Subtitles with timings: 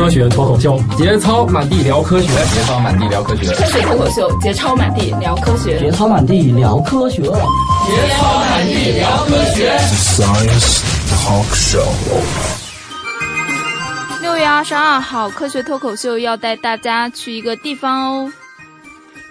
[0.00, 9.76] 科学脱口秀，节操满地聊科学，节操满地聊科学，科学脱口秀，节操满地聊科学，节操满地聊科学，节操满地聊科学。
[9.78, 11.84] Science Talk Show。
[14.22, 18.32] 六月二十二号，科学脱口秀要带大家去一个地方哦。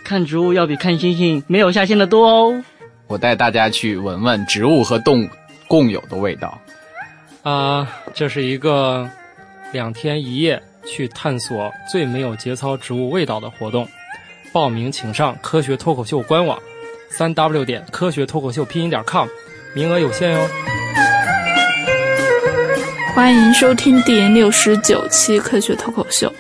[0.04, 2.64] 看植物要比看星星没有下限的多哦。
[3.08, 5.30] 我带大家去闻闻植物和动物
[5.68, 6.62] 共有的味道。
[7.42, 9.10] 啊，这是一个
[9.72, 13.88] 两天一夜去探索最没有节操植物味道的活动。
[14.52, 16.60] 报名请上科学脱口秀官网，
[17.12, 19.28] 三 w 点科学脱口秀拼音点 com，
[19.76, 20.48] 名额有限哟。
[23.14, 26.34] 欢迎收听第六十九期科学脱口秀。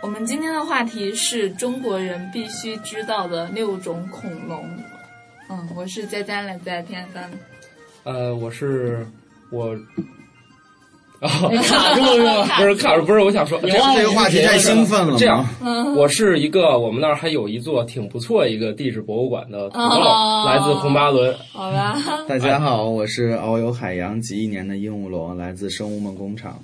[0.00, 4.66] 我们今天的话题是中国人必须知道的六种恐龙。
[5.50, 7.30] 嗯，我是佳佳，来自天山。
[8.04, 9.06] 呃，我是
[9.50, 9.76] 我。
[11.20, 15.16] 卡住了，不是卡住，不是我想说，这这个话题太兴奋了。
[15.18, 15.44] 这样，
[15.96, 20.00] 我是一个我们那儿还有一座挺不错一个地质博物馆的土豆，
[20.46, 21.34] 来自红巴伦。
[21.52, 21.96] 好吧。
[22.26, 26.58] 大家好，我是遨游海洋几亿年的鹦鹉螺，来自生物梦工厂。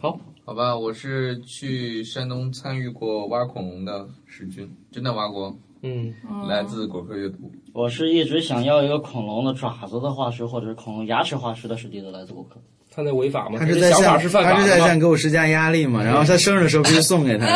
[0.00, 5.52] 好，好吧，我是去山东参与过挖恐龙的史军，真的挖过。
[5.82, 6.14] 嗯，
[6.48, 7.50] 来自果壳阅读。
[7.74, 12.60] 我是一直想要一个恐龙的爪子的化石，或者是恐龙牙齿化石的史蒂德，来自果壳。
[12.94, 13.58] 他在违法吗？
[13.58, 14.20] 他是在向他
[14.60, 16.00] 是在向给我施加压力嘛？
[16.00, 17.44] 然后他生日的时候必须送给他。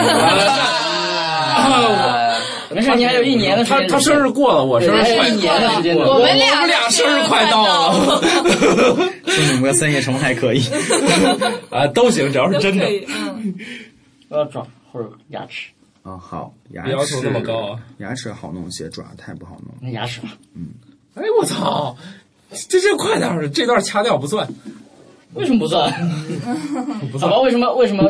[2.70, 3.88] 没事，你还有一年的时间。
[3.88, 5.96] 他他生日过了，我生日快一年的时间。
[5.96, 8.04] 我们俩俩生日快到了。
[9.26, 10.62] 送 你们个三叶虫还可以。
[11.70, 12.84] 啊，都行，只要是真的。
[13.08, 13.54] 嗯。
[14.28, 15.70] 我 要爪或者牙齿。
[16.02, 16.92] 啊，好，牙齿。
[16.92, 17.78] 要求那么高啊？
[17.98, 19.74] 牙齿好弄些，爪太不好弄。
[19.80, 20.28] 那牙齿吧。
[20.54, 20.68] 嗯。
[21.14, 21.96] 哎，我操！
[22.68, 24.48] 这这快点儿，这段掐掉不算。
[25.34, 25.92] 为什么不算？
[27.12, 27.30] 不算。
[27.30, 27.72] 好吧，为什么？
[27.74, 28.08] 为什么？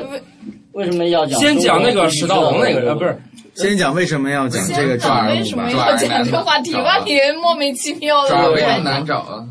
[0.73, 1.39] 为什么要讲？
[1.41, 3.19] 先讲那个史道龙那个人，不是？
[3.61, 5.29] 先讲为什么要讲这个爪？
[5.29, 6.75] 为什么要讲这个话题？
[6.75, 8.31] 话题莫名其妙的。
[8.31, 9.47] 爪为什么难找啊？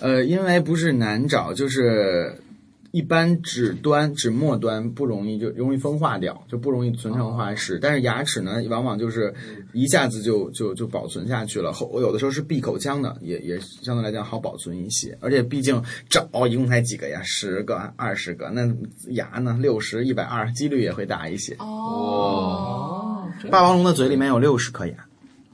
[0.00, 2.40] 呃，因为不是难找，就是。
[2.90, 7.78] 一般指端、指末端不容易，就容易风化掉，就不容易存成化石。
[7.78, 9.32] 但是牙齿呢，往往就是
[9.74, 11.70] 一下子就就就保存下去了。
[11.70, 15.16] 后有的时候是闭口腔的，也也相对来讲好保存一些。
[15.20, 18.66] 而且毕竟找一共才几个呀，十个、二十个，那
[19.10, 21.54] 牙呢，六十、一百二，几率也会大一些。
[21.58, 22.87] 哦，
[23.50, 24.94] 霸王龙的嘴里面有六十颗牙。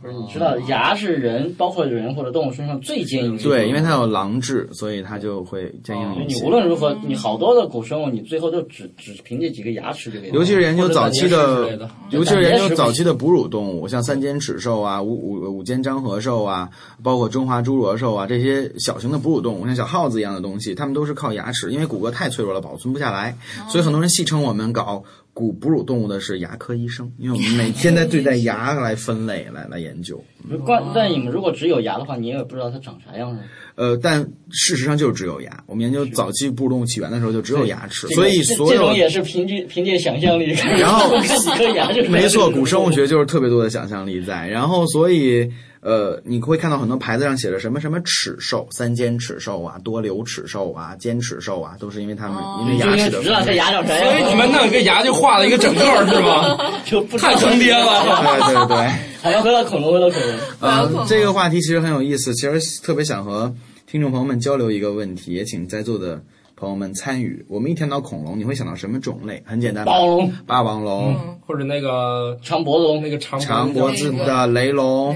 [0.02, 3.42] 不是你知道牙是人，包括人或者动物身上最坚硬的。
[3.42, 6.40] 对，因为它有狼质，所以它就会坚硬一些。
[6.40, 10.28] 你无论如何，你好多的古生物，你最后就只只凭借几个牙齿就给。
[10.28, 16.68] 尤其是研究早期的，尤其是研究早期的哺乳动物，像三尖齿兽啊、五五五尖张颌兽啊，
[17.02, 23.38] 包括中华侏罗兽啊这些小型的哺乳动物，像小耗子一样的东西，它们都是靠牙齿，因为骨骼太脆弱了，保存不下来，
[23.70, 25.02] 所以很多人戏称我们搞。
[25.34, 30.22] 古哺乳动物的是牙科医生，因为我们 每天在对待牙来分类来来研究。
[30.64, 33.36] 关但你们如果只有牙的话，你也不知道它长啥样
[33.74, 35.64] 呃，但事实上就是只有牙。
[35.66, 40.52] 我们研究早期哺乳动物起源的时候就只有牙齿，所以所有这种也是凭借凭借想象力。
[40.78, 44.46] 然后 几颗牙就 没错，古生物学就是特别多的想象力在。
[44.46, 45.50] 然后所以。
[45.84, 53.22] 呃，你会看到很多牌子上写着什么什么齿兽、三尖齿兽啊、多瘤齿兽啊、尖齿兽啊，都是因为它们因为牙齿的。
[53.22, 54.04] 知道这牙长啥样？
[54.06, 56.56] 所以你们弄个牙就画了一个整个是吗？
[56.86, 58.00] 就太坑爹了！
[58.48, 58.90] 对对对。
[59.22, 60.38] 好像回到恐龙，回到恐龙。
[60.60, 63.54] 呃，这个话题其实很有意思，其实特别想和
[63.86, 66.18] 听众朋友们交流一个问题，也请在座的。
[66.56, 69.42] 朋友们参与，我们一谈到恐龙，你会想到什么种类？
[69.44, 75.14] 很简单，霸王龙、霸王龙，或者那个长脖子龙，那个长长脖子的雷龙，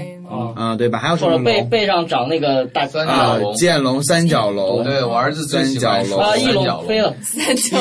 [0.55, 0.99] 啊，对吧？
[0.99, 1.43] 还有什么龙？
[1.43, 4.83] 背背上长那个大三角龙，剑龙、三角龙。
[4.83, 7.13] 对我儿子三角龙啊，翼龙飞了，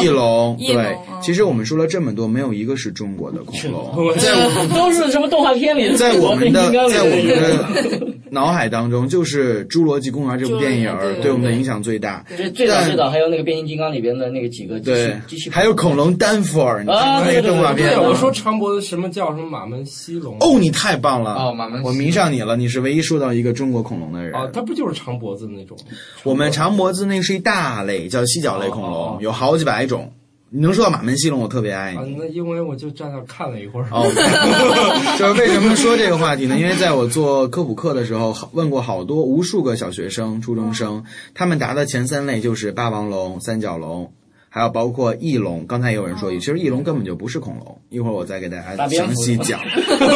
[0.03, 0.57] 翼龙。
[0.59, 4.33] 对，其实我们说了这么多，没有一个是中国的恐龙，在
[4.75, 5.95] 都是什么动画片里？
[5.97, 8.08] 在我们的，在我们的。
[8.31, 12.25] 脑海当中就是《侏罗纪公园》这部电影对我们的影响最大。
[12.37, 17.95] 最最早最早还有那个变形金刚里边的那个几个对机器，还有恐龙丹佛尔那个动画片。
[17.95, 20.37] 对，我说长脖子什么叫什么马门溪龙？
[20.41, 21.35] 哦，你太棒了！
[21.35, 24.35] 哦，马门，我迷上你了，你是唯一说到一个中国恐龙的人。
[24.35, 25.77] 啊，它不就是长脖子那种？
[26.25, 30.13] 我们长脖子那是一大类，叫犀角类恐龙，有好几百种。
[30.51, 32.17] 你能说到马门溪龙，我特别爱你。
[32.19, 33.89] 那因为我就站那看了一会儿。
[33.91, 34.09] 哦，
[35.19, 36.59] 就是为什么说这个话题呢？
[36.59, 41.05] 因为在我做科普课的时候，问过好多无数个小学生、初中生，
[41.35, 44.11] 他们答的前三类就是霸王龙、三角龙，
[44.49, 45.67] 还有包括翼龙。
[45.67, 47.79] 刚才也有人说，其实翼龙根本就不是恐龙。
[47.91, 49.61] 一会儿我再给大家详细讲。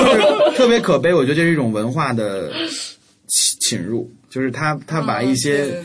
[0.56, 2.50] 特别可悲，我觉得这是一种文化的
[3.28, 5.82] 侵侵入，就是他他把一些。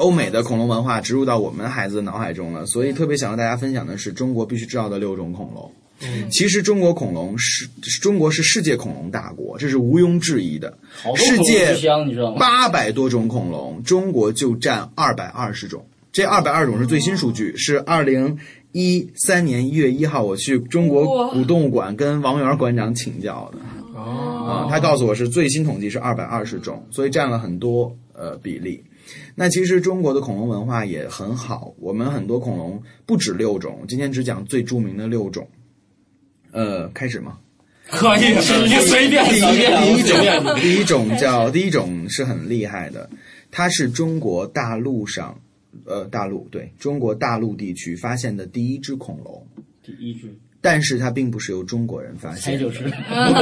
[0.00, 5.70] 欧美的恐龙文化植入到我们孩子的脑海中了，所以特别想和大家分享的是中国必须知道的六种恐龙。
[6.30, 7.68] 其实中国恐龙是
[8.00, 10.78] 中国是世界恐龙大国，这是毋庸置疑的。
[11.14, 11.76] 世界？
[12.38, 15.84] 八百多种恐龙，中国就占二百二十种。
[16.10, 18.38] 这二百二十种是最新数据，是二零
[18.72, 24.00] 一三年一月一号我去中国古动物馆跟王源馆长请教的。
[24.00, 28.82] 啊，他告诉我是最新统计是二百二十种，所以占了很多呃比例。
[29.34, 35.48] 那其实中国的恐龙文化也很好，我们很多恐龙不止六种，今天只讲最著名的六种。
[36.52, 37.38] 呃，开始吗？
[37.88, 38.40] 可以，你
[38.86, 43.10] 随便第一随便第一种第一种叫第一种是很厉害的，
[43.50, 45.36] 它是中国大陆上
[45.84, 49.44] 呃大陆对中国大陆地区发现的第一只恐龙，
[49.82, 52.88] 第一只但是它并不是由中国人发现的，就是，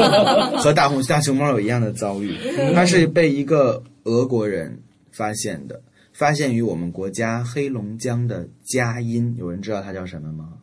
[0.59, 2.33] 和大红大熊猫有一样的遭遇，
[2.75, 4.79] 它是被一个俄国人
[5.19, 5.83] 发现的，
[6.13, 10.61] 发现于我们国家黑龙江的佳音，有人知道它叫什么吗？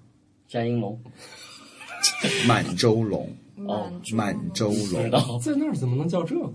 [0.48, 0.98] 佳音龙
[2.48, 3.36] 满洲龙，
[3.68, 5.10] 哦，满洲龙，
[5.42, 6.52] 在那儿怎么能叫这个？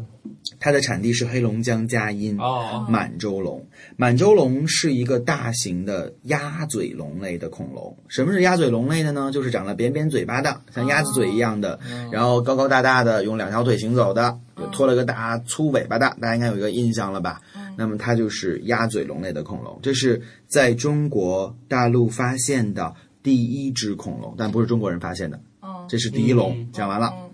[0.58, 2.38] 它的产地是黑龙江佳音。
[2.38, 3.66] 哦，满洲龙，
[3.96, 7.96] 满洲龙是一个大型的鸭嘴龙类的恐龙。
[8.08, 9.30] 什么是鸭嘴龙类的呢？
[9.32, 11.78] 就是长了扁扁嘴巴的，像鸭子嘴一样的，
[12.10, 14.38] 然后高高大大的，用两条腿行走的，
[14.72, 17.40] 拖了个大粗尾巴的，大家应该有一个印象了吧？
[17.76, 26.68] 那么它就是鸭嘴龙类的恐龙，这是在中国大陆发现的第一只恐龙，但不是中国人发现的，哦这是第一龙。
[26.72, 27.12] 讲完了。
[27.16, 27.26] 嗯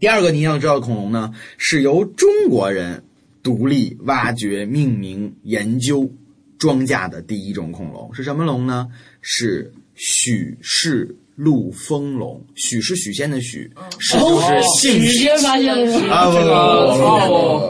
[0.00, 3.04] 第二个你要知道的恐龙呢，是由中国人
[3.40, 6.10] 独立挖掘、命名、研究、
[6.58, 8.88] 装架的第一种恐龙是什么龙呢？
[9.20, 12.44] 是许氏陆丰龙。
[12.56, 13.70] 许是许仙的许，
[14.00, 16.26] 是就是姓许许仙发现的是啊，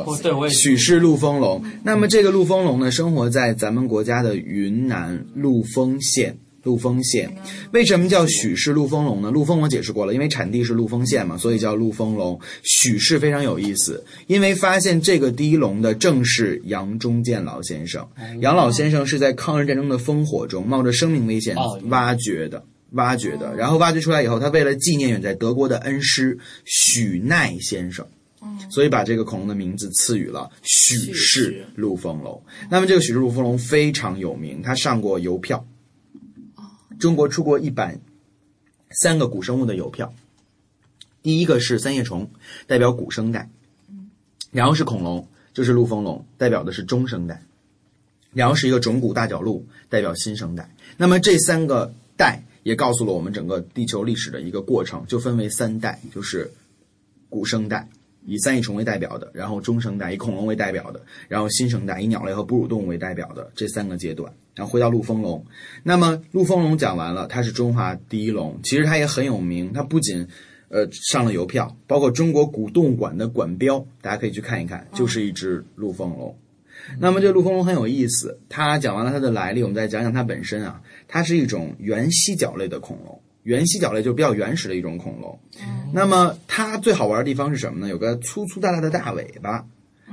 [0.02, 1.62] 不不不许氏陆丰龙。
[1.84, 6.38] 那么这个陆丰龙呢，生活在咱们国家的云南陆丰县。
[6.62, 7.32] 陆丰县
[7.72, 9.30] 为什么叫许氏陆丰龙呢？
[9.30, 12.38] 陆丰我解释过了，因为产地是陆丰县嘛，所以叫陆丰龙。
[12.62, 18.06] 许氏非常有意思，因为发现这个第一龙的正是杨忠建老先生。
[18.40, 22.64] 杨老先生是在抗日战争的烽火中冒着生命危险哦挖掘的。
[22.94, 28.06] 挖掘的，然后挖掘出来以后，他为了纪念远在德国的恩师许奈先生，
[28.68, 32.38] 所以把这个恐龙的名字赐予了许氏陆丰龙。
[32.70, 35.64] 那么这个许氏陆丰龙非常有名，他上过邮票，
[37.02, 38.00] 中国出过一版
[38.92, 40.14] 三个古生物的邮票，
[41.20, 42.30] 第一个是三叶虫，
[42.68, 43.50] 代表古生代，
[44.52, 47.42] 然后是恐龙，就是陆丰龙，代表的是中生代，
[48.32, 50.72] 然后是一个种骨大角鹿，代表新生代。
[50.96, 56.52] 那么这三个代也告诉了我们整个地球历史的一个过程，就分为三代，就是
[57.28, 57.88] 古生代。
[58.24, 64.32] 以三叶虫为代表的，然后中生代以恐龙为代表的，然后新生代以鸟类和哺乳动物为代表的这三个阶段。
[64.54, 65.42] 然后回到陆丰龙，
[65.82, 70.28] 那么陆丰龙讲完了，它是中华第一龙，其实它也很有名，它不仅
[70.68, 76.36] 呃上了邮票，包括中国古动物馆的馆标，大家可以去看一看，就是一只陆丰龙。
[76.98, 83.22] 那么这陆丰龙很有意思，它讲完了它的来历，我们再讲讲它本身啊，它是一种原蜥脚类的恐龙。
[83.42, 85.38] 原蜥脚类就是比较原始的一种恐龙。
[85.92, 87.88] 那么它最好玩的地方是什么呢？
[87.88, 89.64] 有个粗粗大大的大尾巴，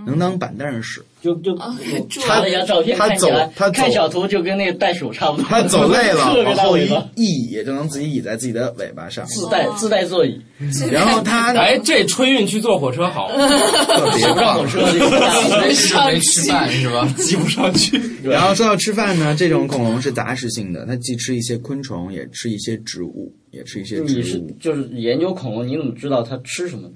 [0.05, 1.01] 能当板凳使。
[1.21, 1.77] 就就啊
[2.09, 5.45] 查了一张照片，他看起来走他走看小图就跟那个袋鼠差不多。
[5.49, 9.25] 他走累了往后一大尾巴，倚，也就能自己倚在自己的尾巴上。
[9.25, 10.41] 自带自带座椅，
[10.89, 14.67] 然后它哎，这春运去坐火车好，特别不让棒我。
[14.67, 17.05] 说这个大没吃没吃饭是吧？
[17.17, 17.99] 挤不上去。
[18.23, 24.55] 然后说到吃饭呢，这种恐龙是杂食性的，它既吃一些昆虫，也吃一些植物，也吃一些你是植物。
[24.61, 26.89] 就是研究恐龙，你怎么知道它吃什么？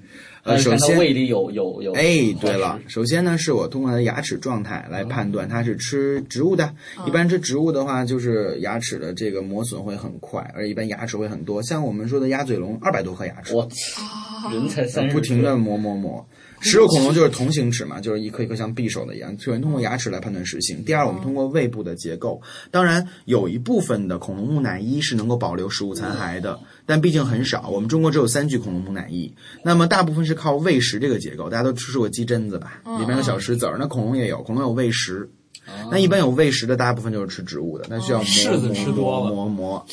[0.44, 1.92] 呃首先胃里有有有。
[1.94, 6.72] 哎，对了，首先呢，是我通过它的牙齿状态来判断它是吃植物的。
[7.06, 11.62] 一般吃植物的话，就是牙齿的这个磨损会很快，而一般牙齿会很多。
[11.62, 16.26] 像我们说的鸭嘴龙，二百多颗牙齿，我操，人才三十，不停的磨磨磨。
[16.64, 19.30] 食肉恐龙就是同形齿嘛，就是一颗一颗像匕首的一样。
[19.38, 22.40] 首先通过牙齿来判断食性，第二我们通过胃部的结构。
[22.70, 27.68] 当然，有一部分的恐龙木乃伊是能够保留食物残骸的，但毕竟很少。
[27.68, 29.30] 我们中国只有三具恐龙木乃伊，
[29.62, 31.50] 那么大部分是靠喂食这个结构。
[31.50, 32.80] 大家都吃过鸡胗子吧？
[32.98, 35.28] 里面有小石子儿，那恐龙也有，恐龙有喂食。
[35.90, 39.86] 那一般有喂食的，大部分就是吃植物的，那需要磨柿子吃多了磨磨磨。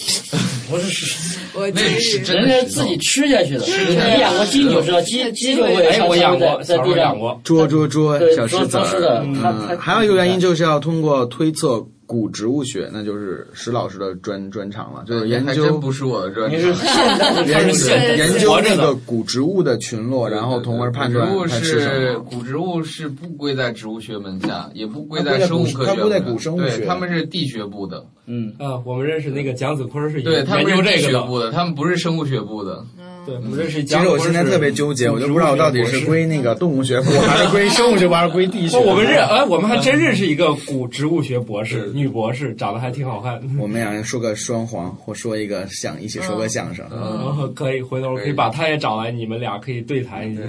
[0.70, 3.66] 不是我那是真人的是家自己吃下去的。
[3.66, 7.42] 你养过鸡你就知道，鸡鸡就会哎，我养过，小时候在在地上养过。
[7.44, 8.80] 捉捉捉小石子
[9.24, 16.86] 嗯，还有一个原因就是要通过推测古植物学，那就是石老师的专专长了，就是研还真究不是我的专你是长。
[16.86, 22.20] 现代研究研研究活着的那个古植物的群落，然后从而判断古植物它吃什是么。
[22.30, 31.20] 古植物是不归在植物学门下，也不归在生物科学它归在古生物学对，他们是地学部的，嗯，啊，我们认识那个蒋子坤是对他研们是地究这个的。
[31.22, 32.84] 学部的，他们不是生物学部的。
[33.24, 38.90] 对，我们认识其实我现在特别纠结，我就不知道我到底是归那个动物学部， 还是归生物学部，还是归地学哦，部。
[38.90, 43.40] 我们认哎，我们还真认识一个古植物学博士，女博士，长得还挺好看。
[43.60, 46.84] 我们 俩人说个双簧，或说一个相，一起说个相声。
[46.90, 50.42] 然后可以回头可以把他也找来，你们俩可以对谈一下。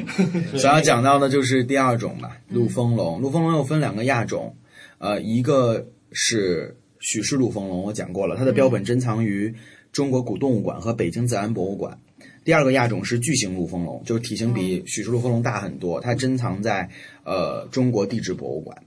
[0.58, 3.20] 想要讲到的就是第二种吧，陆丰龙。
[3.20, 4.54] 陆丰龙又分两个亚种，
[4.98, 9.54] 呃，一个是许氏陆丰龙，我讲过了，它的标本珍藏于
[9.92, 11.98] 中国古动物馆和北京自然博物馆。
[12.48, 16.88] 第二个亚种是巨型陆丰龙，就是体型比许氏陆丰龙大很多，它珍藏在
[17.22, 18.84] 呃中国地质博物馆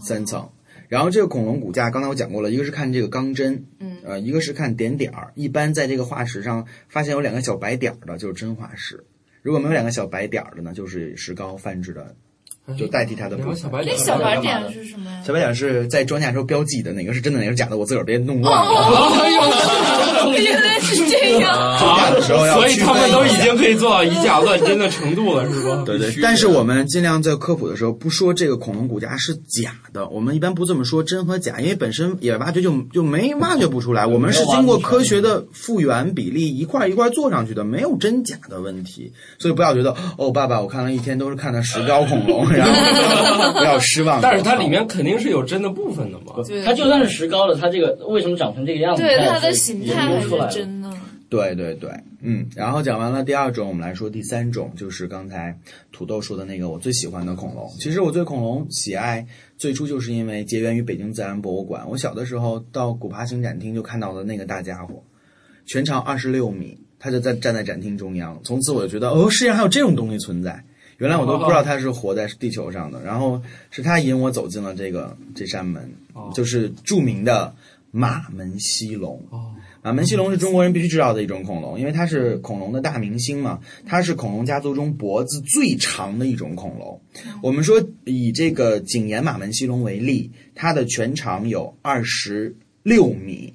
[0.00, 0.48] 三层。
[0.88, 5.32] 然后这个恐龙骨架，刚才我讲过了，一个是看这个钢针，嗯，呃，一个是看点点儿。
[5.34, 8.96] 一般在这个化石上发现有两个小白点儿的，就是真化石；
[9.42, 12.16] 如果没有两个小白点儿的呢，就是石膏泛制的，
[12.78, 15.22] 就代替它的那小白点是什么呀？
[15.26, 19.20] 小白点是在装甲时候标记的，哪个是真的，哪个是假的，我自个儿别弄乱了。
[20.38, 21.78] 原来是这样。
[21.78, 25.82] 装甲的时候要所以他们都已经可以做到以假乱真的程度了，是吧？
[25.84, 44.20] 对对，但是我们尽量在科普的时候不说这个恐龙骨架是假的，我们一般不这么说真和假，因为本身也挖掘就就没挖掘不出来，我们是经过科学的复原比例一块一块做上去的，没有真假的问题，所以不要觉得哦，爸爸我看了一天都是看的石膏恐龙， 然后不要失望。
[44.20, 46.42] 但是它里面肯定是有真的部分的嘛。
[46.46, 49.02] 对它就算是石膏的，它这个为什么长成这个样子？
[49.02, 50.12] 对，它的形态。
[50.24, 50.96] 是真的。
[51.28, 55.58] 对对对，嗯，然后讲完了第二种，我们来说第三种，就是刚才
[55.90, 57.68] 土豆说的那个我最喜欢的恐龙。
[57.80, 59.26] 其实我对恐龙喜爱
[59.56, 61.88] 最初就是因为结缘于北京自然博物馆。
[61.88, 65.02] 我小的时候到古爬行展厅就看到了那个大家伙，
[65.66, 68.40] 全长二十六米，他就在站在展厅中央。
[68.44, 70.64] 从此我就觉得，哦，世界上还有这种东西存在。
[70.98, 75.90] 原来我都不知道它是活在地球上的，然后是他引我走进了这个这扇门，
[76.32, 77.52] 就是著名的
[77.96, 79.22] 马门溪龙。
[79.80, 87.00] 马门溪龙是中国人必须知道的一种恐龙，因为它是恐龙的大明星嘛，它是恐龙家族中脖子最长的一种恐龙。
[87.40, 93.54] 我们说以这个景岩马门溪龙为例，它的全长有二十六米，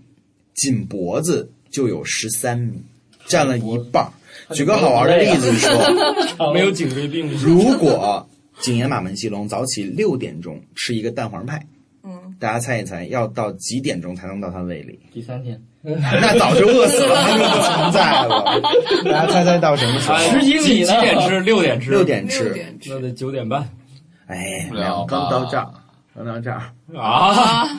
[0.53, 2.81] 仅脖子就有十三米，
[3.25, 4.13] 占了一半儿。
[4.53, 5.73] 举个好玩的例子说，
[6.53, 8.29] 没有颈椎病， 如果
[8.61, 11.78] 景岩马门溪龙早起六点钟吃一个蛋黄派，嗯，
[12.39, 14.99] 大家猜一猜要到几点钟才能到他胃里？
[15.11, 18.45] 第三天， 那早就饿死了，它就不存在了。
[19.11, 20.17] 大家猜猜到什么时候？
[20.17, 21.39] 十几几几点吃？
[21.41, 21.91] 六点吃。
[21.91, 22.55] 六点吃。
[22.87, 23.69] 那得九点半
[24.27, 25.69] 哎，不没有，刚到这儿，
[26.15, 26.61] 刚到这儿。
[26.95, 27.03] 啊！
[27.03, 27.69] 啊，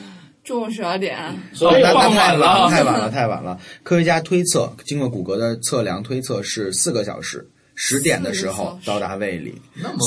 [0.43, 1.33] 中午十二点啊。
[1.53, 3.57] 所以太晚了，了，太晚了，太晚了。
[3.83, 9.53] 科学家推测，经过骨骼的测量推测是四个小时，十点的时候到达胃里。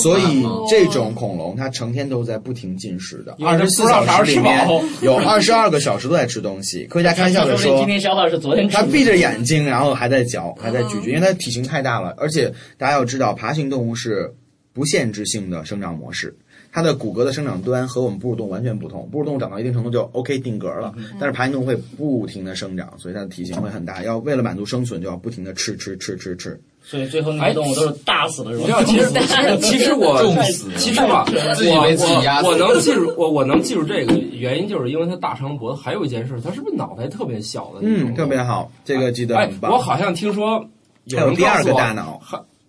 [0.02, 4.66] 所以这种恐龙它成天都在不停进食的，二十四小时里面
[5.00, 6.85] 有二十二个小时都在吃东西。
[6.85, 8.83] 科学家开玩笑的说说明今，天消化是昨天吃的。
[8.83, 12.14] 它闭着眼睛，然后还在嚼，还在咀嚼，因为它体型太大了。
[12.16, 14.33] 而且大家要知道，爬行动物是
[14.73, 16.37] 不限制性的生长模式，
[16.75, 19.09] 它的骨骼的生长端和我们哺乳动物完全不同。
[19.12, 24.02] 哺乳动物长到一定程度就 OK 定格了，但是爬行动物会不停的生长，所以它的体型会很大。
[24.02, 26.61] 要为了满足生存，就要不停的吃吃吃吃吃。
[26.83, 28.64] 所以最后那些动物都是大死的，是吧？
[28.64, 35.81] 你知道，其实 其实我重死其实吧，自己被自己压死我我能记住我我能记住这个原因，就是因为它大长脖子。
[35.81, 38.11] 还有一件事，它是不是脑袋特别小的那种？
[38.11, 39.71] 嗯，特别好，这个记得哎很，棒。
[39.71, 40.69] 我好像听说
[41.04, 42.21] 有人第二个大脑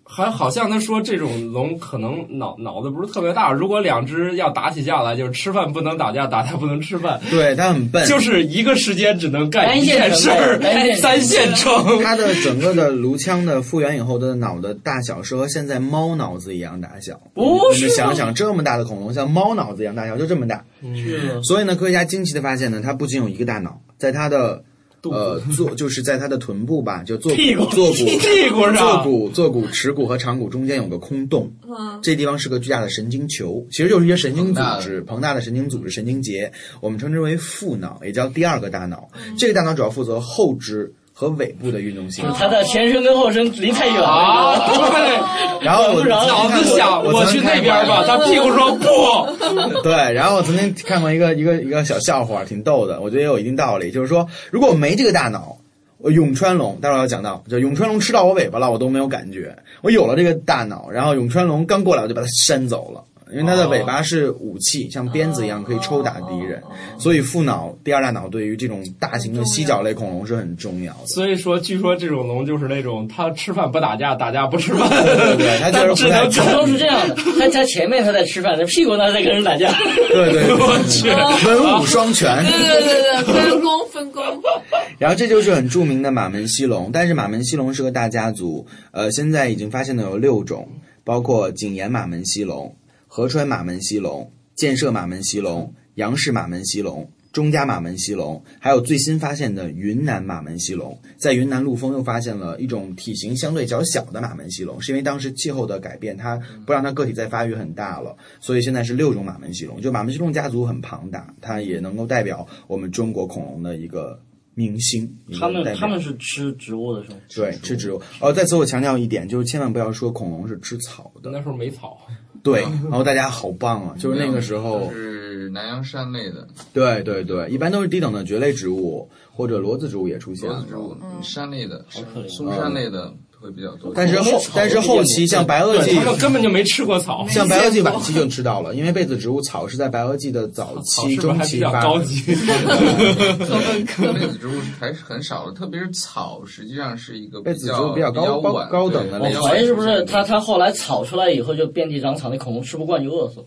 [0.08, 10.60] 还还好像他说这种龙可能脑脑子不是特别大，如果两只要打起架来，就是吃饭不能打架，打架不能吃饭，对它很笨，就是一个时间只能干一件事儿
[10.96, 12.02] 三线程。
[12.02, 17.20] 它的整个的颅腔的复原以后的脑的大小是和现在猫脑子一样大小。
[17.34, 20.64] 不你们想想，这么大的恐龙像猫脑子一样大小，就这么大。
[20.94, 24.62] 是所以呢，科学家惊奇的发现呢，它不仅有一个大脑，在它的
[25.10, 39.08] 呃坐就是在它的臀部吧，就坐屁股坐骨屁股上坐骨坐骨耻骨和长骨中间有个空洞，嗯，这地方是个巨大的神经球，其实就是一些神经组织，膨大的神经组织、神经节，我们称之为副脑，也叫第二个大脑。
[39.38, 42.26] 这个大脑主要负责后肢和尾部的运动性。
[42.38, 44.68] 它的前身跟后身离太远啊，了。
[44.68, 55.56] 对，然后我脑子想我去那边吧，他屁股说不， 对，然后我曾经看过一个一个一个小笑话，挺逗的，我觉得也有一定道理，就是说，如果我没这个大脑。
[55.98, 59.56] 我永川龙，待会儿要讲到，就永川龙吃到我尾巴了，我都没有感觉。
[59.80, 63.02] 我有了这个大脑，然后永川龙刚过来，我就把它扇走了。
[63.32, 66.62] 因为它的尾巴是武器，像鞭子一样可以抽打敌人，
[66.98, 71.06] 所以腹脑第二大脑对于这种大型的犀角类恐龙是很重要的。
[71.06, 74.88] 所以说，据说这种龙就是那种它吃饭不打架，打架不吃饭。
[74.88, 79.72] 对对，它就是不太只能都是这样的，它它前面它在吃饭，它屁股那在跟人打架。
[80.08, 81.08] 对对， 我去，
[81.46, 82.44] 文武双全。
[82.44, 84.22] 对对对对，分工分工。
[84.98, 90.68] 然后这就是很著名的马门溪龙，但是马门溪龙是个大家族，呃，现在已经发现的有六种，
[91.04, 92.74] 包括景岩马门溪龙、
[93.16, 97.10] 合川马门溪龙、建设马门溪龙、杨氏马门溪龙。
[97.32, 109.80] 钟家马门溪龙，还有最新发现的云南马门溪龙，在云南陆丰又发现了一种体型相对较小的马门溪龙，是因为当时气候的改变，它不让它个体再发育很大了，所以现在是六种马门溪龙。
[109.80, 114.20] 就马门溪龙家族很庞大，它也能够代表我们中国恐龙的一个
[114.52, 115.10] 明星。
[115.40, 117.16] 他们他们是吃植物的是吗？
[117.34, 118.02] 对吃植物。
[118.20, 121.30] 哦，在此我强调一点，就是千万不要说恐龙是吃草的。
[121.30, 121.98] 那时候没草。
[122.46, 123.94] 对，然后大家好棒啊！
[123.98, 124.90] 就是那个时候。
[124.92, 130.64] 是南洋山类的，对对对，一般都是低等的蕨类植物或者裸子植物也出现了。
[130.68, 131.84] 植物，山类的，
[132.28, 133.92] 松山类的会比较多。
[133.94, 142.20] 但是后但是后期像白垩纪他，们根本就没吃过草，像白垩纪晚期就知道了，因为被子植物草是在白垩纪的早期、中期发较高级？
[142.34, 153.46] 被子植物还是很少的，特别是草，实际上是一个被子植物比较高高高等的我类型怀疑是不是它它后来草出来以后就遍地长草，那恐龙吃不惯就饿死了。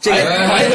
[0.00, 0.66] 这个哎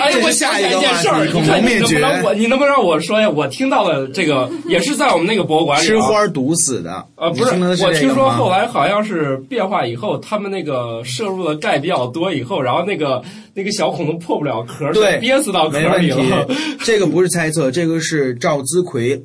[0.00, 3.30] 哎，这我是下一个想起来一件事儿，你能不，能我你能不能让我说呀？
[3.30, 7.06] 我听到了这个，也是在我们那个博物馆里啊吃花毒死的。
[7.16, 7.54] 呃，不是，
[7.84, 13.22] 我听说后来好像是变化以后，他们那个摄入的钙比较多以后，然后那个
[13.54, 16.46] 那个小恐龙破不了壳，对憋死到壳里了。
[16.82, 19.22] 这个不是猜测，这个是赵资奎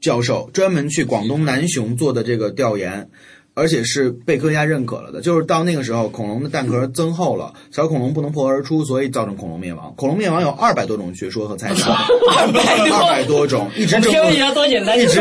[0.00, 3.08] 教授专门去广东南雄做的这个调研。
[3.58, 9.92] 而且是被科学家认可了的，就是到那个时候，恐龙的蛋壳增厚了，小恐龙不能破壳而出，所以造成恐龙灭亡。
[9.96, 12.46] 恐龙灭亡有二百多种学说和猜测， 二
[13.10, 15.20] 百多种，一直争论听一下多简单，一直。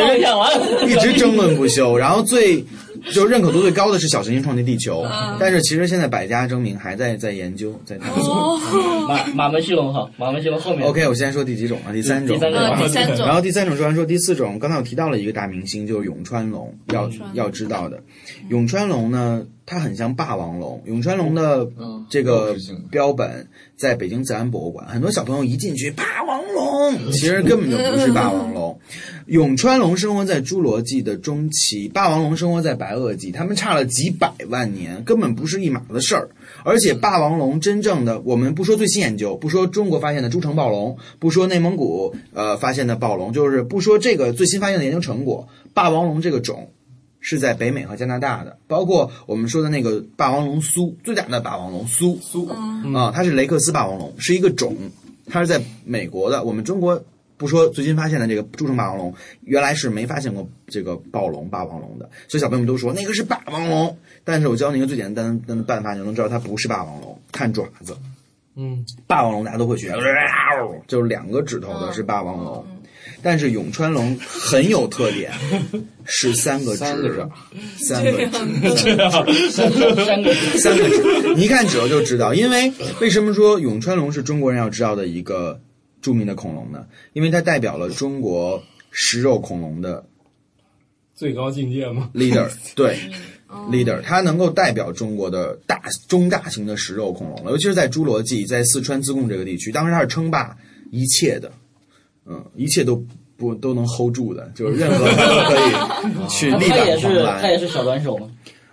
[0.86, 1.98] 一直争论不休。
[1.98, 2.64] 然后最
[3.12, 5.06] 就认可度最高的是小行星撞击地球，
[5.40, 8.58] 但是其实现在百家争鸣，还在在研究，在探索。
[9.08, 11.92] 马马门西龙哈，马门西龙后面 OK，我先说第几种啊？
[11.92, 12.36] 第三种。
[12.36, 18.02] 第三种呃，第三种然后第三种说完说第四种，刚才我提到了一个大明星，就是永川龙，要要知道的。
[18.50, 20.82] 永川龙呢，它很像霸王龙。
[20.86, 22.56] 永川龙的嗯这个
[22.90, 28.80] 标本在北京自然博物馆，很多小朋友一进去，霸王龙，其实根本就不是霸王龙。
[29.28, 36.30] 永川龙生活在侏罗纪的中期，霸王龙生活在白垩纪，它们差了几百万年，根本不是一码子事儿。
[36.64, 46.70] 而且霸王龙真正的，我们不说最新研究，不说中国发现的诸城暴龙，不说内蒙古呃发现的暴龙，就是不说这个最新发现的研究成果，霸王龙这个种
[47.30, 54.78] 是在北美和加拿大的，包括我们说的那个霸王龙苏，最大的霸王龙苏苏啊、它是雷克斯霸王龙，是一个种，
[55.26, 57.04] 它是在美国的，我们中国。
[57.40, 63.96] 不说最新发现的这个诸城霸王龙，原来是没发现过这个暴龙、霸王龙的，所以小朋友们都说那个是霸王龙。
[64.24, 67.96] 但是我教你一个最简单的办法，你就能知道它不是霸王龙，看爪子。
[68.56, 69.92] 嗯，霸王龙大家都会学，
[70.88, 72.66] 就是两个指头的是霸王龙，
[73.22, 75.32] 但是永川龙很有特点，
[76.06, 77.30] 是三个指，三个爪
[77.80, 78.12] 三个
[78.76, 78.96] 指，
[79.52, 79.96] 三个
[80.60, 82.34] 三个指， 你一看指头就知道。
[82.34, 85.60] 因为为什么说永川龙是中国人要知道的一个
[86.02, 86.86] 著名的恐龙呢？
[87.14, 90.06] 因为它代表了中国食肉恐龙的
[91.16, 92.10] 最高境界吗。
[92.16, 92.98] leader，对。
[93.72, 100.54] leader，它能够代表中国的大中大型的食肉恐龙了，尤其是在侏罗纪，在四川自贡这个地区，当时它是称霸
[100.92, 101.50] 一切的，
[102.28, 103.02] 嗯，一切都
[103.38, 107.58] 不都能 hold 住的，就是任何人都可以 去力他也挽狂是他也。
[107.58, 108.28] 是小短手嘛，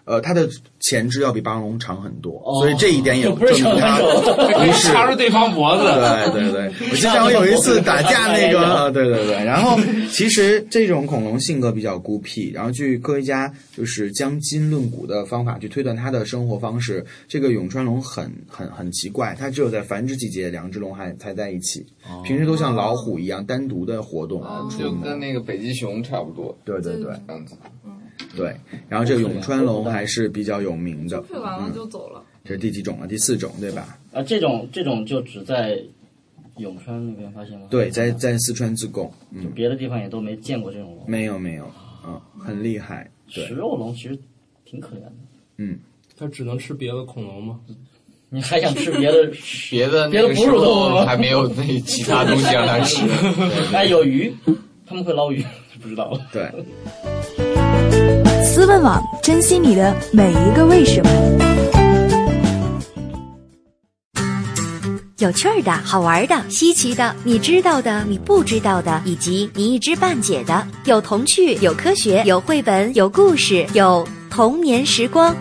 [0.04, 0.48] 呃，它的
[0.80, 5.82] 前肢要比霸王龙长很多，哦所以这一点也不是证明它小短手不是 插住对方脖子。
[6.32, 9.78] 对对对， 我记得我有一次打架那个，呃对对对，然后
[10.10, 21.84] 其实这种恐龙性格比较孤僻，然后据科学家就是将基因论骨的方法去推断它的生活方式，这个永川龙很很很奇怪，它只有在繁殖季节两只龙还才在一起，
[22.24, 25.18] 平时都像老虎一样单独的活动出就跟。
[25.18, 27.54] 那个北极熊差不多对对对这样子。
[28.36, 28.54] 对，
[28.88, 32.22] 然后这个永川龙还是比较有名的，配完了就走了。
[32.44, 33.06] 这是第几种了？
[33.06, 33.98] 第四种对吧？
[34.12, 35.80] 啊，这种这种就只在
[36.58, 37.66] 永川那边发现吗？
[37.70, 41.04] 对，在在四川自贡，嗯，别的地方也都没见过这种龙。
[41.08, 41.70] 没有没有，
[42.06, 43.54] 嗯，很厉害，对食。
[43.54, 44.18] 肉龙其实
[44.64, 45.12] 挺可怜的，
[45.58, 45.78] 嗯
[46.16, 47.60] 它只能吃别的恐龙吗？
[48.30, 49.30] 你还想吃别的？
[49.70, 53.04] 别的别的哺那个时乳动物吗还没有那其他东西让它吃。
[53.74, 54.32] 哎，有鱼，
[54.86, 55.44] 他们会捞鱼，
[55.80, 56.20] 不知道了。
[56.32, 56.50] 对，
[58.54, 61.10] 思问网，珍惜你的每一个为什么。
[65.18, 75.34] 有趣儿的、好玩的、稀奇的，你知道的、你不知道的，以及你一知半解的，有童趣，有科学，有绘本，有故事，有童年时光。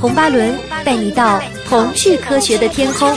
[0.00, 3.12] 红巴伦带你到童趣科学的天空。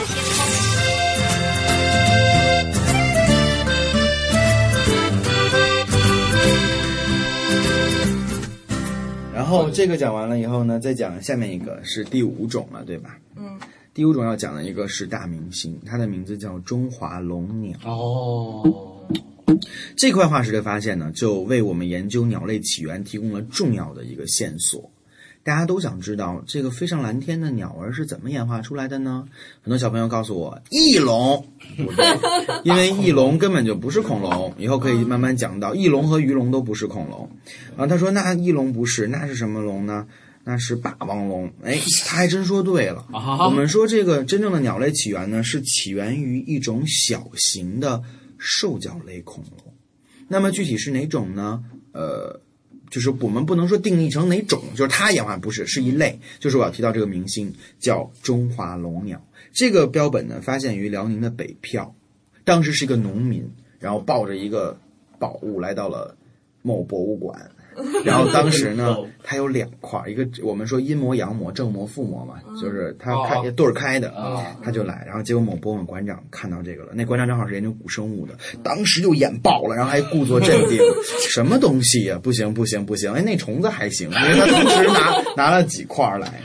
[9.48, 13.18] 后这个讲完了以后呢，再讲下面一个是第五种了，对吧？
[13.36, 13.58] 嗯，
[13.94, 17.78] 第五种要讲的一个是大明星，它的名字叫中华龙鸟。
[17.86, 19.08] 哦，
[19.96, 24.92] 这块化石的发现呢，就为我们研究鸟类起源提供了重要的一个线索。
[25.48, 29.24] 大家都想知道这个飞上蓝天的鸟儿是怎么演化出来的呢？
[29.62, 31.48] 很多小朋友告诉我，翼龙，
[32.66, 34.54] 因为翼龙根本就不是恐龙。
[34.58, 37.32] 以后可以慢慢讲到，翼龙和鱼龙都不是恐龙。
[37.78, 40.06] 啊，他说那翼龙不是，那是什么龙呢？
[40.44, 41.50] 那是霸王龙。
[41.64, 43.08] 哎，他还真说对了。
[43.14, 48.04] 我们说这个真正的鸟类起源呢，是起源于一种小型的
[48.38, 49.74] 兽脚类恐龙。
[50.28, 51.64] 那么具体是哪种呢？
[51.94, 52.42] 呃。
[52.90, 56.20] 就是我们不能说定义成哪种，就是它演化不是，是一类。
[56.40, 59.22] 就是我要提到这个明星叫中华龙鸟，
[59.52, 61.94] 这个标本呢发现于辽宁的北票，
[62.44, 64.80] 当时是一个农民，然后抱着一个
[65.20, 66.16] 宝物来到了
[66.62, 67.52] 某博物馆，
[68.04, 74.14] 然后当时呢它有两块，一个我们说阴魔、阳魔、正魔负魔嘛，就是它开对儿开的，
[74.64, 80.80] 他就来，然后结果某博物馆馆长看到这个了，那馆长正好是研究古生物的，当时就眼爆了，然后还故作镇定，
[81.30, 82.20] 什么东西呀？
[82.22, 83.14] 不行不行不行！
[83.14, 86.42] 哎，那虫子还行，因为他当时拿拿了几块来，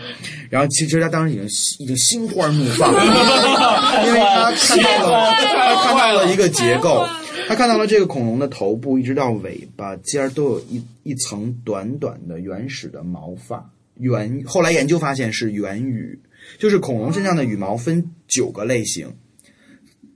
[0.51, 1.45] 然后其实他当时已经
[1.79, 2.92] 已经心花怒放，
[4.07, 7.07] 因为他看到了他看到了一个结构。
[7.53, 16.19] 他看到了这个恐龙的头部一直到尾巴尖儿都有一一层短短的原始的毛发，原后来研究发现是原羽，
[16.59, 19.07] 就是恐龙身上的羽毛分九个类型，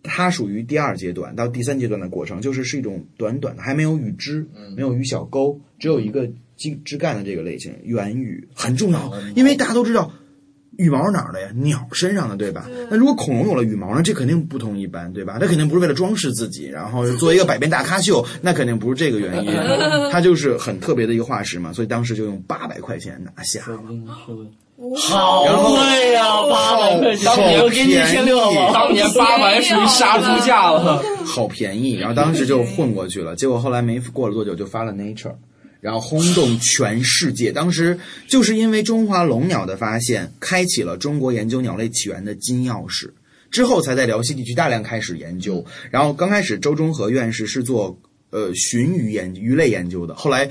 [0.02, 10.10] 它属于第二阶段到第三阶段的过程，就是是一种短短的，还没有羽枝，没有羽小钩，只有一个枝枝干的这个类型，原羽很重要，因为大家都知道。
[10.78, 11.48] 羽毛是哪儿的呀？
[11.54, 12.66] 鸟身上的，对吧？
[12.90, 14.02] 那如果恐龙有了羽毛呢？
[14.02, 15.38] 这肯定不同一般，对吧？
[15.40, 19.52] 它肯定不是为了装饰自己，然后做一个百变大咖秀，那肯定不是这个原因。
[20.12, 23.78] 它就是很特别的一个化石嘛，所以当时就用八百块钱拿下了。
[25.08, 27.32] 好贵呀，八百块钱！
[27.32, 28.72] 好我给你一千六好不好？
[28.74, 31.94] 当年八百属于杀猪价了，好便宜。
[31.94, 35.32] 然后当时就混过去了，结果后来没过了多久就发了 Nature。
[35.86, 37.52] 然后轰动全世界。
[37.52, 37.96] 当时
[38.26, 43.10] 就是因为中华龙鸟的发现，开启了中国研究鸟类起源的金钥匙。
[43.52, 45.64] 之后才在辽西地区大量开始研究。
[45.92, 47.96] 然后刚开始周中和院士是做
[48.30, 50.50] 呃鲟鱼研鱼类研究的，后来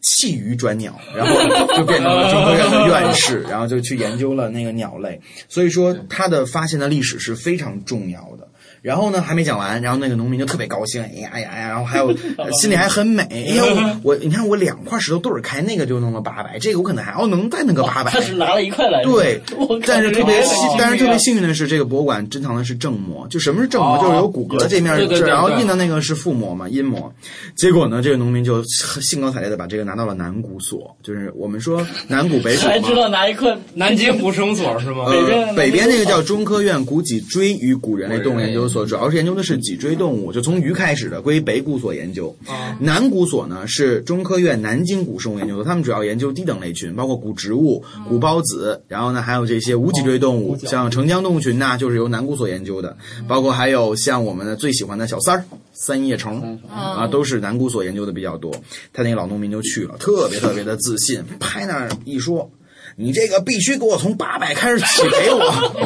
[0.00, 1.34] 弃鱼转鸟，然后
[1.76, 5.20] 就变成了中科院的院士，然后就去研究了那个鸟类。
[5.48, 8.37] 所以说他的发现的历史是非常重要的。
[8.82, 12.14] 然后呢，还没讲完，然后那个农民就特别高兴，哎呀哎呀哎呀，然后还有
[12.60, 13.62] 心里还很美，哎呀
[14.02, 18.10] 我我你看我两块石头对着开，那个就弄了八百，这个我可能还要能再弄个八百。
[18.10, 19.02] 他是拿了一块来。
[19.02, 19.40] 对，
[19.86, 24.94] 但是特别幸，但是特别幸运的是，这个博物馆珍藏的是正模，就什么是正模，就是有骨骼这面，
[25.26, 27.12] 然后印的那个是腹膜嘛，阴膜。
[27.56, 35.04] 结果呢，这个农民就兴高采烈的把这个拿到了南古所，就是我们说 南古北古才知道拿一块南极古生所是吗？
[35.06, 42.36] 呃，北边那个叫中科院古脊椎与古人类动物研究所，主要是研究的是脊椎动物，就从鱼开始的，归北古所研究。
[42.80, 58.52] 南古所呢是中科院南京古生物研究所，他们主要研究低等类群，包括古植物、古孢子，然后呢还有这些无脊椎动物，像澄江动物群呐，就是由南古所研究的，包括还有像我们的最喜欢的小三儿、三叶虫啊，都是南古所研究的比较多。
[58.92, 62.50] 他那个老农民就去了，特别特别的自信，拍那儿一说。
[62.96, 65.40] 你这个必须给我从八百开始起赔我，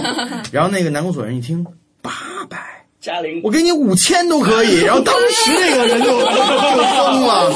[0.50, 1.66] 然后那个南古所人一听
[3.02, 4.80] 嘉玲，我给你五千都可以。
[4.86, 7.52] 然后当时那个人就就疯了，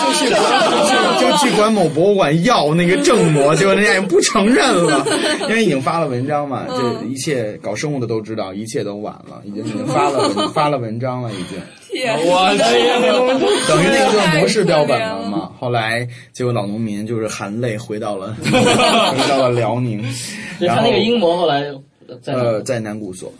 [0.00, 5.04] 就去管就去管某博物馆要那个正模，结果人家也不承认了，
[5.50, 6.66] 因为已经发了文章嘛。
[6.68, 11.58] 这一切搞生物的都知道，一切都晚了，已经已经发了 发了文章了，已经。
[12.24, 12.58] 我去，
[13.68, 15.50] 等于那个就是模式标本了嘛。
[15.58, 20.00] 后来结果老农民就是含泪回到了回到了辽宁，
[20.60, 21.74] 然后他那个英模后来在
[22.24, 23.32] 呃在南古所，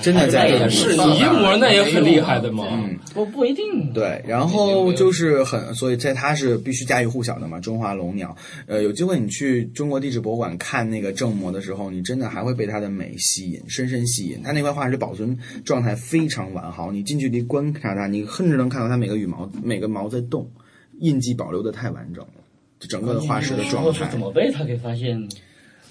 [0.00, 2.66] 真的在南古是所你阴膜那也很厉害的嘛。
[2.70, 3.92] 嗯，不不一定。
[3.92, 8.36] 对，然后就是很，所以在它是必须家喻户晓的嘛，中华龙鸟。
[8.66, 14.40] 呃，有机会你去中国地质博物馆看那个正模的时候，你真的还会被它的美吸引，深深吸引。
[14.42, 20.50] 它那块化石保存状态非常完好，你近距离观察它，你甚至能看到它每个羽毛、每个毛在动，
[21.00, 22.30] 印记保留的太完整了，
[22.78, 24.18] 就整个的化石的状态是怎。
[24.18, 25.36] 么被他给发现的？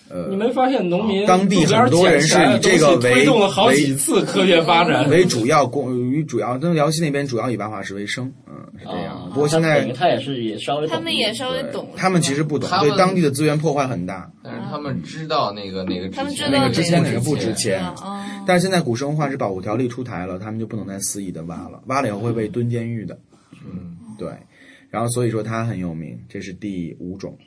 [0.10, 9.16] 呃你没发现农民当地很多人是以这个为推动了好几次科学发展， 为主要供于主要，那辽西那边主要以八化石为生，嗯，是这样。
[9.16, 14.30] 啊不过现在他他也是也稍微懂他们也稍微懂，他们其实不懂，对当地的资源破坏很大。
[14.44, 17.86] 但是他们知道那个那个他们知道那个之前哪哪个不值钱？
[18.02, 23.16] 哦，但是现在古生物化石保护条例出台了，他们就不能再肆意的挖了，挖了以后会被蹲监狱的。
[23.64, 24.28] 嗯，对，
[24.90, 27.38] 然后所以说它很有名，这是第五种，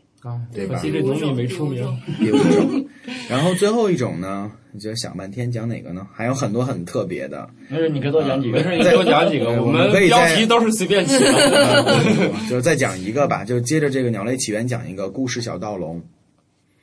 [0.53, 0.81] 对吧可？
[0.83, 1.85] 惜这农民没出名。
[2.19, 2.87] 第五种，
[3.29, 6.07] 然后最后一种呢，你就想半天讲哪个呢？
[6.13, 8.59] 还有很多很特别的，没事，你可以多讲几个。
[8.59, 12.01] 没事，你多讲几个，我我们可以在标题都是随便起的。
[12.49, 16.03] 就是再讲一个吧，就接着这个鸟类起源讲一个故事小盗龙。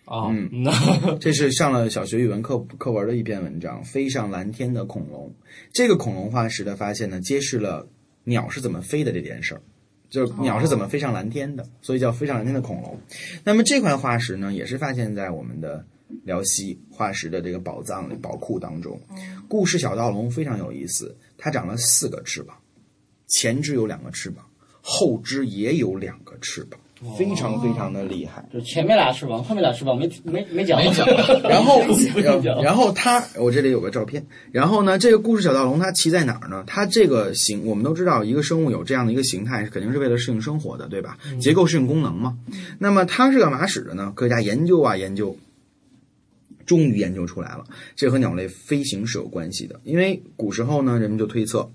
[0.05, 5.27] 啊，嗯那这是上了小学语文课课文的一篇文章，《飞上蓝天的恐龙》。
[5.71, 7.87] 这个恐龙化石的发现呢，揭示了
[8.23, 9.61] 鸟是怎么飞的这件事儿，
[10.09, 12.99] 就是鸟是怎么飞上蓝天的，所以叫飞上蓝天的恐龙。
[13.43, 15.85] 那么这块化石呢，也是发现在我们的
[16.23, 18.99] 辽西化石的这个宝藏里宝库当中。
[19.47, 22.57] 故事小盗龙非常有意思，它长了四个翅膀，
[23.27, 24.45] 前肢有两个翅膀，
[24.81, 26.79] 后肢也有两个翅膀，
[27.17, 28.45] 非常非常的厉害。
[28.51, 30.77] 就前面俩翅膀，后面俩翅膀没没没讲。
[30.83, 31.07] 没讲
[31.43, 31.81] 然后
[32.61, 34.25] 然后他，我这里有个照片。
[34.51, 36.63] 然后呢，这个故事小盗龙它骑在哪儿呢？
[36.67, 41.17] 它这个形，我们都知道，一个生物有这样的一个形态，肯定是为了适应生活的，对吧？
[41.39, 42.37] 结构适应功能嘛。
[42.79, 44.11] 那么它是干嘛使的呢？
[44.15, 45.37] 科学家研究啊研究，
[46.65, 47.63] 终于研究出来了，
[47.95, 49.79] 这和鸟类飞行是有关系的。
[49.85, 51.69] 因为古时候呢，人们就推测，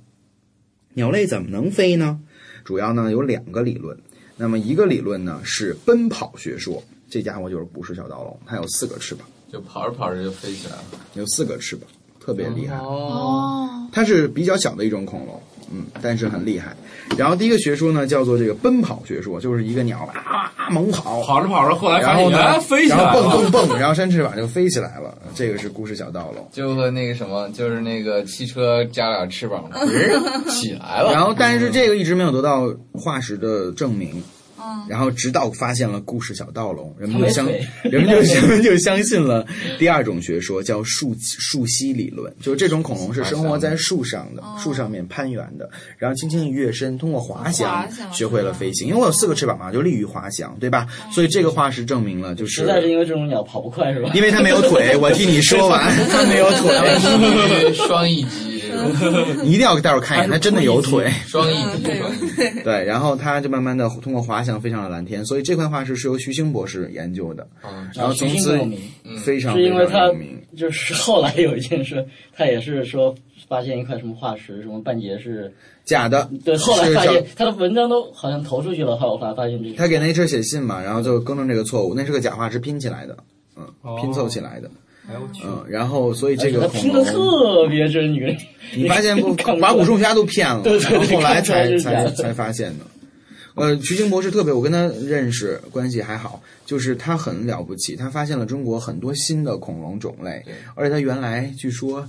[0.93, 2.21] 鸟类怎么能飞呢？
[2.65, 3.99] 主要呢有两个理论。
[4.37, 9.27] 那么一个理论呢是奔跑学说，这家伙就是捕食小盗龙，它有四个翅膀。
[9.53, 10.85] 就跑着跑着就飞起来了。
[11.15, 12.77] 有四个翅膀，特别厉害。
[12.79, 16.77] 哦，它是比较小的一种恐龙，嗯，但是很厉害。
[17.17, 23.23] 然后第一个学说呢，叫做这个奔跑学说，就是一个鸟啊猛跑，跑着跑着，后来然后呢飞起然后。
[23.23, 25.15] 蹦蹦蹦，然后扇翅膀就飞起来了。
[25.35, 26.49] 这个是故事小道喽。
[26.53, 29.87] 就和那个什么，就是那个汽车加俩翅膀，嗯
[30.49, 31.13] 起来了。
[31.13, 34.23] 然后，但是这个一直没有得到化石的证明。
[34.89, 37.47] 然后，直到发现了故事小盗龙，人们就相
[37.85, 39.47] 人们就 人们就相信了
[39.79, 48.89] 第二种学说，叫树树栖理论，就是这种恐龙是生活在树上的，树上面攀援的，然后轻轻一跃身，通过滑翔学会了飞行。
[48.89, 50.87] 因为我有四个翅膀嘛，就利于滑翔，对吧？
[51.13, 54.11] 所以这个化石证明了，就是实在是是因为这种鸟跑不快是吧？
[54.15, 54.97] 因为它没有腿。
[54.97, 58.54] 我替你说完， 它没有腿，双翼机这种，
[59.43, 61.11] 你一定要待会儿看一眼，它真的有腿。
[61.27, 61.57] 双翼。
[62.63, 68.81] 对，然后它就慢慢的通过滑翔飞上了蓝天，所以这块化石是由徐星博士研究的，嗯，然后从此徐星有名。
[69.25, 70.11] 非常是因为他。
[70.57, 73.13] 就是后来有一件事，他也是说
[73.49, 75.53] 发现一块什么化石，什么半截是，
[75.85, 79.75] 假的，对，后来发现他的文章都好像投出去了，后来我后来发现这个。
[79.77, 83.17] 他给 Nature 写信嘛，然后就更正这个错误，那是个假化石拼起来的，
[83.57, 83.67] 嗯，
[84.01, 84.71] 拼凑起来的，
[85.45, 88.37] 嗯，然后所以这个恐他拼的龙，特别真，你跟
[88.75, 92.85] 你发现不， 把古生物学家都骗了，后后来才才才发现的。
[93.55, 102.05] 呃，徐星博士特别，我跟他认识关系还好，就是他很了不起，他发现了中国很多新的恐龙种类，而且他原来据说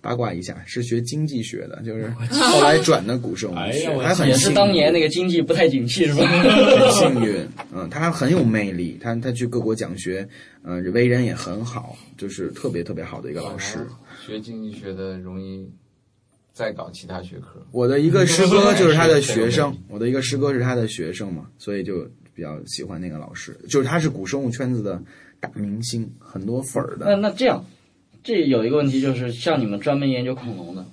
[0.00, 6.26] 八卦一下是学经济学的，就是后来转的古生物还很也是幸运当年那个经济不太景气是吧？
[6.26, 10.28] 很幸运，嗯，他很有魅力，他他去各国讲学，
[10.62, 13.78] 呃，为人也很好，就是特别特别好的一个老师。
[14.26, 15.66] 学经济学的容易
[16.52, 17.64] 再搞其他学科。
[17.72, 25.02] 我的一个师哥就是他的学生，我的一个师哥是他的学生嘛，所以就比较喜欢那个老师，就是他是古生物圈子的
[25.40, 27.16] 大明星，很多粉儿的那。
[27.16, 27.64] 那这样，
[28.22, 30.84] 这有一个问题就是，像你们专门研究恐龙的，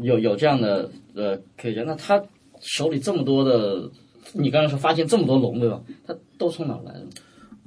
[0.00, 2.22] 有有这样的呃科学家，那他
[2.60, 3.90] 手里这么多的，
[4.32, 5.80] 你刚才说发现这么多龙对吧？
[6.06, 7.06] 他都从哪儿来的？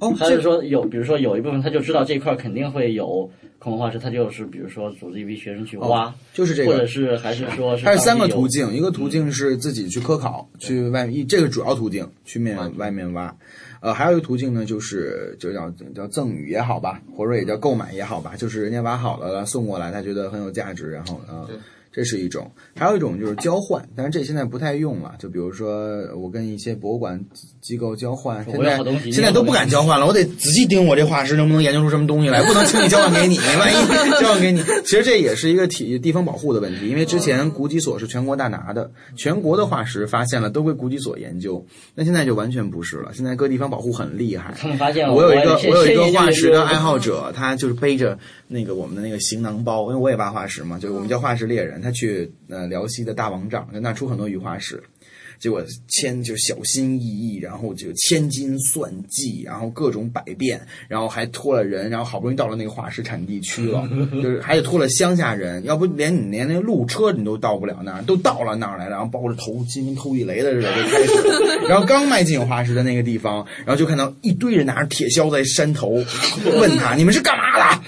[0.02, 6.86] 哦，还是说有，比如说有一部分他就知道这块肯定会有恐龙化石，他就是比如说组织一批学生去挖，就是这个或者个。
[6.88, 13.32] 是还是说是它是三个途径，一个途径是自己去科考，去外面，一这个主要途径去面外面挖，
[13.80, 21.56] 呃，还有一个途径呢，就是就叫叫赠与也好吧，或者也叫购买也好吧，就是人家挖好了了送过来，他觉得很有价值，然后呃对，
[21.92, 27.22] 这是一种，还有一种就是交换，但是这现在不太用了，就比如说我跟一些博物馆
[27.60, 41.62] 机构交换，现在现在都不敢交换了，我得仔细盯我这化石能不能研究出什么东西来， 不能轻易交换给你，万一交换给你，其实这也是一个体地方保护的问题，因为之前古籍所是全国大拿的，全国的化石发现了都归古籍所研究，
[41.94, 54.82] 那现在就完全不是了，现在各地方保护很厉害，他们发现了，我有一个我有一个化石的爱好者，他就是背着那个我们的那个行囊包，因为我也挖化石嘛，就是我们叫化石猎人，他去呃辽西的大王嶂，就那出很多雨花石。
[55.38, 63.82] 结果千就小心翼翼，然后就千金算计，然后各种百变，然后还托了人，然后好不容易到了那个化石产地区了，
[64.22, 75.88] 就是还得拖了乡下人，要不连你连那个路车你都到不了那儿，都到了那儿来了，然后抱着头心跟偷地雷的似的就开始， 然后刚迈进化石的那个地方，然后就看到一堆人拿着铁锹在山头
[76.60, 77.82] 问他：“你们是干嘛的？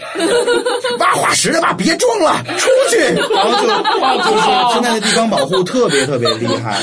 [0.98, 1.72] 挖化石的吧？
[1.72, 2.98] 别装了，出去！”
[3.34, 3.68] 然后就
[4.30, 6.80] 就是现在的地方保护特别特别厉害，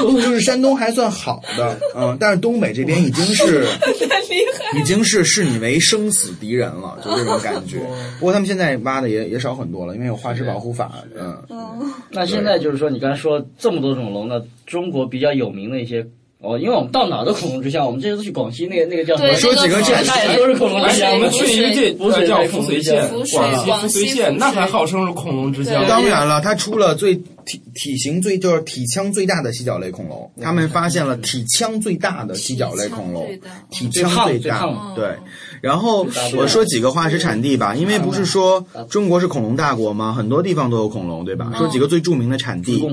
[0.00, 3.66] 就是山东还算好的，嗯，但是东北这边已经是
[4.78, 7.78] 已经是视你为生死敌人了，就这种感觉。
[8.18, 11.36] 不过他们现在挖的也也少很多了，因为有化石保护法，嗯。
[12.10, 16.06] 那现在就是说，你刚才说这么多种龙呢，中国比较有名的一些
[16.42, 19.28] 哦，因为我们到哪都恐龙之乡，我们这次去广西那个那个叫什么？
[19.28, 21.12] 对说几个那这那也都是恐龙之乡。
[21.12, 25.84] 我们去一个地不是叫扶绥县，广西扶绥县，那还号称是恐龙之乡。
[25.86, 33.24] 当然了，它出了最体体型最就是体腔最大的犀角类恐龙，他们发现了体腔最大的犀角类恐龙，
[33.70, 35.14] 体腔最大，对。
[35.60, 36.04] 然后
[36.36, 40.12] 我说几个化石产地吧，因为不是说中国是恐龙大国吗？
[40.12, 41.52] 很多地方都有恐龙，对吧？
[41.56, 42.84] 说几个最著名的产地。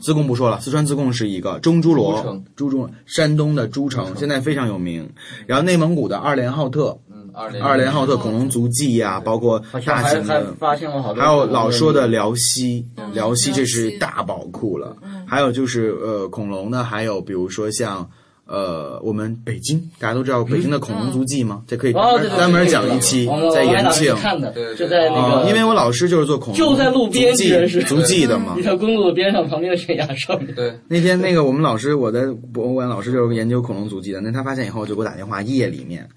[0.00, 5.08] 自贡不说了，四川自贡是一个中侏罗诸城，诸中山东的诸城现在非常有名，
[5.46, 14.96] 然后内蒙古的二连浩特，嗯，二连二连浩特恐龙足迹呀、包括大型的发现了好多，还有老说的辽西，辽西这是大宝库了。
[15.26, 18.08] 还有就是呃，恐龙呢，还有比如说像
[18.48, 21.62] 呃，我们北京，大家都知道北京的恐龙足迹吗？
[21.68, 28.62] 这可以专门讲一期，在延庆看的对，对就在那啊，个，因为我老师就是做恐龙，就在路边足迹足迹的嘛 一。
[28.62, 30.54] 条公路的边上，旁边的悬崖上面。
[30.54, 34.20] 对，那天那个我们老师，我的博物馆老师就是研究恐龙足迹的。
[34.22, 36.08] 那他发现以后就给我打电话，夜里面，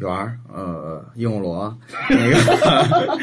[0.00, 1.76] 圆儿，呃，鹦鹉螺，
[2.08, 3.18] 那个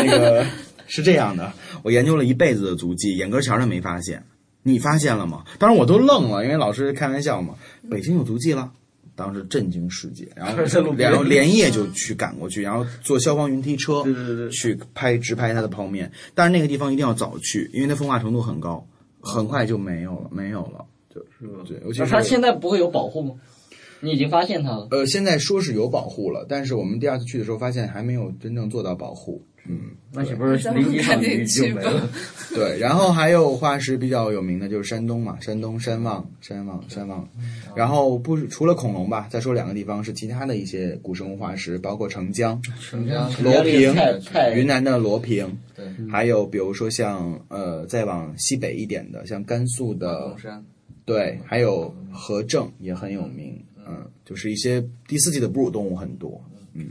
[0.02, 0.46] 那个
[0.86, 4.24] 是这样的，我研究了一辈子的足迹，眼根前儿他没发现，
[4.62, 5.44] 你发现了吗？
[5.58, 7.54] 当时我都愣了，因为老师开玩笑嘛，
[7.90, 8.72] 北京有足迹了。
[9.16, 16.10] 当时震惊世界，然后 在路边然后连夜就去赶过去，然后坐消防云梯车，对对对去拍直拍它的泡面。
[16.34, 18.86] 但是那个地方一定要早去，因为它风化程度很高，
[19.20, 20.86] 很快就没有了，没有了。
[21.14, 23.34] 就是对，尤其那是它现在不会有保护吗？
[24.00, 24.88] 你已经发现它了。
[24.90, 29.44] 呃，现在说是有保护了，但是我们第二次去的时候发现还没有真正做到保护。
[29.66, 32.08] 嗯，那岂不是临机场鱼就没了？
[32.54, 37.28] 对，然后还有化石比较有名的就是山东嘛，山东山望、山望、山望。
[37.76, 43.94] 然后不是除了恐龙吧，再说两个地方是其他的一些古生物化石，包括澄江、澄江、罗平
[44.56, 50.64] 云南的罗平，对，还有比如说像呃再往西北一点的，像甘肃的龙山，
[51.04, 56.42] 对，还有河正也很有名，嗯，就是一些第四季的哺乳动物很多，
[56.74, 56.90] 嗯，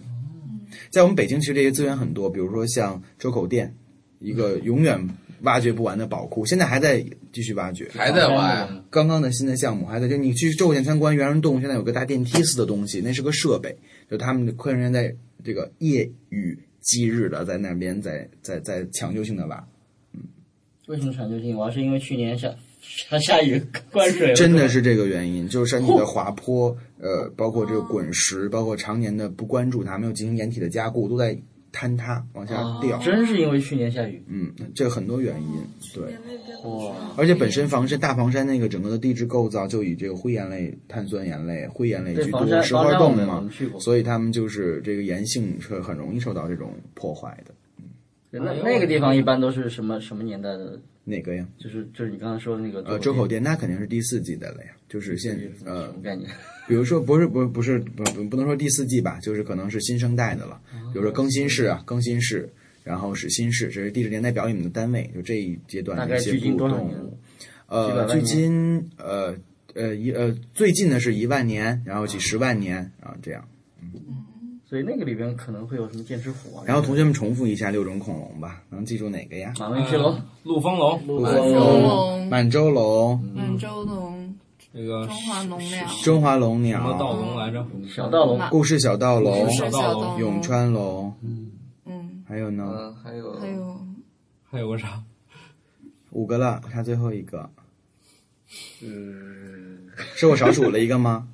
[0.90, 3.74] 在我们北京其实这些资源很多，比如说像周口店，
[4.20, 5.10] 一个永远
[5.44, 13.78] 挖掘不完的宝库，现在还在继续挖掘，还在挖呀，刚刚的新的项目还在，就你去周口店参观猿人洞，现在有个大电梯似的东西，那是个设备，
[14.10, 19.68] 就他们的科研人员在这个夜雨继日的在那边在在在抢救性的挖，
[20.14, 20.22] 嗯。
[20.88, 21.56] 为什么抢救性？
[21.56, 23.62] 我要是因为去年下下下雨
[23.92, 31.38] 灌水了，真的是这个原因，就是山体的滑坡，呃，包括这个滚石，包括常年的不关注它，没有进行掩体的加固，都在
[31.72, 32.98] 坍塌往下掉。
[32.98, 34.24] 啊真是因为去年下雨。
[34.28, 35.62] 嗯，这很多原因，
[35.94, 36.04] 对，
[36.68, 47.54] 哇，而且本身房山大房山那个整个的地质构造就以这个灰岩类、碳酸盐类、灰岩类居多，石花房山我们我洞嘛所以他们就是这个岩性是很容易受到这种破坏的。
[48.32, 50.80] 那那个地方一般都是什么什么年代的？
[51.04, 51.44] 哪个呀？
[51.58, 56.30] 就是就是你刚才说的那个呃，周口店那肯定是第四季的了呀，就是现呃什么概念？
[56.68, 60.62] 比如说，不是不是不是不不不能说第四季吧，就是可能是新生代的了。
[60.94, 62.48] 比如说更新世啊，更新世，
[62.84, 67.18] 然后是新世，这是地质年代表里面的单位，就这一阶段的一些大概距今哺乳动多少年物。
[67.66, 69.36] 呃，距今呃
[69.74, 73.44] 呃一呃最近的是一万年，然后几十万年啊这样。
[74.70, 76.64] 所以那个里边可能会有什么剑齿虎啊？
[76.68, 79.52] 然后同学们重复一下六种恐龙吧，能记住哪个呀？
[79.60, 84.36] 马文皮龙、陆丰龙，陆满洲丰龙、满洲龙、满洲龙、
[84.72, 87.66] 那个中华龙鸟、中华龙什么盗鸟、龙来着？
[87.88, 89.44] 小盗龙、故事小盗龙。
[89.44, 89.82] 故、事小盗龙。
[89.82, 91.16] 小盗龙、永川龙，
[91.86, 92.64] 嗯，还有呢？
[92.78, 93.34] 嗯，还有。
[93.40, 93.80] 还有。
[94.52, 95.02] 还有个啥？
[96.12, 97.50] 五个了，差最后一个。
[98.84, 101.28] 嗯是我少数了一个吗？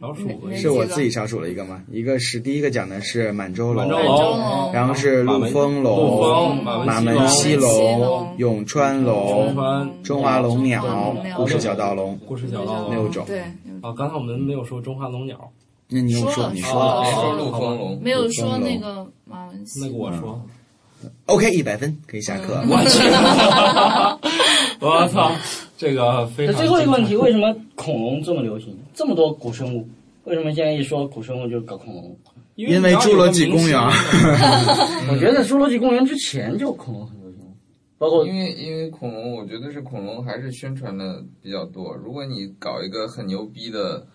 [0.00, 1.82] 老鼠是我自己少数了一个吗？
[1.92, 5.90] 一个是第一个讲的是满洲龙，满洲龙，然后是陆丰陆
[6.22, 12.18] 龙、马马门溪溪龙龙、永川永龙、中华龙鸟故事小盗龙。
[12.26, 13.40] 故事小盗龙六种对，
[13.82, 15.52] 啊，刚才我们没有说中华龙鸟，
[15.90, 17.10] 那你有说，你说了了。
[17.12, 19.80] 说陆丰龙，没有说那个马文溪。
[19.82, 20.40] 那个我说
[21.26, 22.58] ，OK，一百分可以下课。
[22.66, 23.06] 我去，
[24.80, 25.30] 我操，
[25.76, 26.62] 这个非那常。
[26.62, 28.74] 最后一个问题，为什么恐龙这么流行？
[28.94, 29.88] 这么多古生物，
[30.24, 32.18] 为什么现在一说古生物就搞恐龙？
[32.56, 33.80] 因为侏罗纪公园，
[35.10, 37.38] 我觉得侏罗纪公园之前就恐龙很流行，
[37.96, 41.94] 包括因为因为恐龙，我觉得是恐龙还是宣传的比较多。
[41.94, 44.06] 如果你搞一个很牛逼的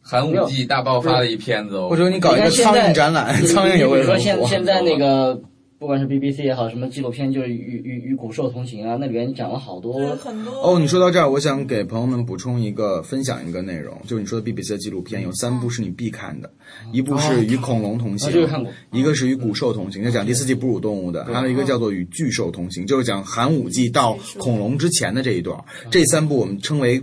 [0.00, 4.22] 寒武纪大爆发的一片子，或者你搞一个苍蝇展览，苍蝇也会比如说很火。
[4.22, 5.38] 现现在那个，
[5.80, 10.14] 不管是 BBC 也好，什么纪录片，就是与与与古兽同行啊，那里面讲了好多。
[10.16, 16.52] 很多哦，你说到这儿，我想给朋友们补充一个，分享一个内容，就是你说的 BBC 的纪录片有三部是你必看的，
[16.92, 25.58] 一部是与恐龙同行啊，这个看过，一个是与古兽同行，就讲第四季哺乳动物的，还有一个叫做与巨兽同行，就是讲寒武纪到恐龙之前的这一段。
[25.90, 27.02] 这三部我们称为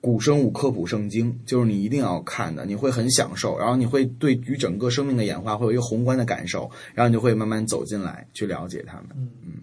[0.00, 9.08] 古生物科普圣经，就是你一定要看的，你会很享受，然后你会对于整个生命的演化会有一个宏观的感受，然后你就会慢慢走进来去了解他们。
[9.14, 9.60] 嗯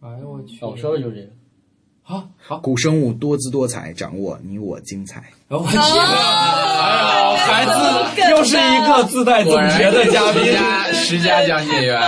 [0.00, 0.58] 哎呦我去！
[0.60, 1.28] 哦，说的就是这个。
[2.02, 5.24] 好好，古生物多姿多彩，掌握你我精彩。
[5.48, 5.76] 我去！
[5.76, 10.44] 哎呀，孩子又是一个自带总结的嘉宾
[10.94, 12.00] 十，佳讲解员，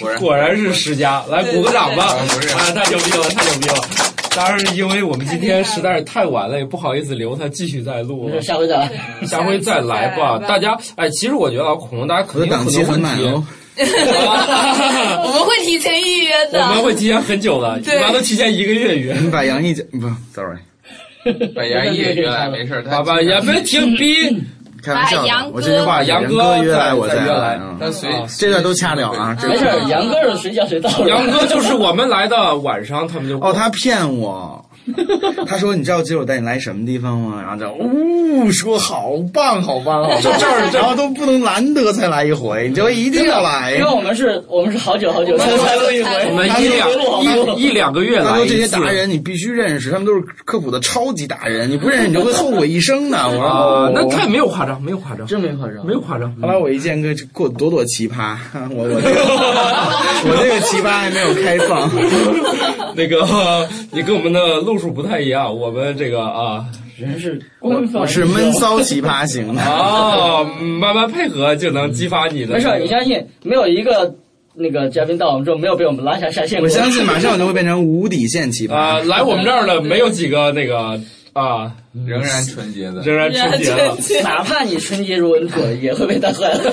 [0.00, 2.04] 果然果然是十佳，来鼓个掌吧！
[2.04, 4.07] 啊，太牛逼了，太牛逼了！
[4.38, 8.90] 当然是因为我们今天实在是太晚了，也不好意思留他继续再录了，下回再来。
[9.26, 10.38] 下回再来吧。
[10.38, 13.24] 大家，哎，其实我觉得啊，恐龙大家我的肯定有很档期很多问题，
[15.24, 16.60] 我们会提前预约的。
[16.62, 19.14] 我们会提前很久的，一对般都提前一个月约。
[19.20, 20.58] 你把杨毅讲不，sorry，
[21.54, 24.14] 把杨毅也约来，没事儿，他爸爸也别停逼，
[24.82, 27.58] 开玩笑的，我这句话杨杨哥约来我再约来
[28.38, 31.08] 这段都掐掉啊，这没事，杨哥是谁叫谁到了。
[31.08, 34.64] 杨哥就是我们来的晚上，他们就哦，他骗我。
[35.46, 43.88] 他说：“你知道今儿我带你来什么地方吗？”然后就呜说：“好棒，好棒，好棒！”这儿这然后都不能难得才来一回，你就一定要来因为。
[43.88, 46.88] 我们是，我们是好久好久才才录一回，我们一两
[47.56, 53.18] 一 一两个月他说这来一次些达人你必须认识，他们都是科普的超级达人，你不认识你就会后悔一生的。
[53.28, 56.34] 我说那太没有夸张，没有夸张，真没夸张，没有夸张。
[56.40, 58.36] 后来我一见哥就过朵朵奇葩，
[58.70, 59.20] 我我这个
[60.30, 61.90] 我这个奇葩还没有开放。
[62.96, 66.64] 那个 你跟我们的路数不太一样，我们这个啊
[66.98, 69.62] 人是官方，我是闷骚奇葩型的。
[69.62, 70.42] 啊，
[70.80, 72.54] 慢慢配合就能激发你的。
[72.54, 74.14] 没事，你相信没有一个
[74.54, 76.60] 那个嘉宾到我们这儿没有被我们拉下下线。
[76.60, 79.04] 我相信马上我就会变成无底线奇葩啊，葩。
[79.06, 81.00] 来我们这儿的没有几个那个
[81.32, 81.72] 啊，
[82.06, 83.02] 仍然纯洁的。
[83.02, 84.22] 仍然纯洁的。
[84.22, 86.72] 哪怕你纯洁如稳妥，也会被带坏的。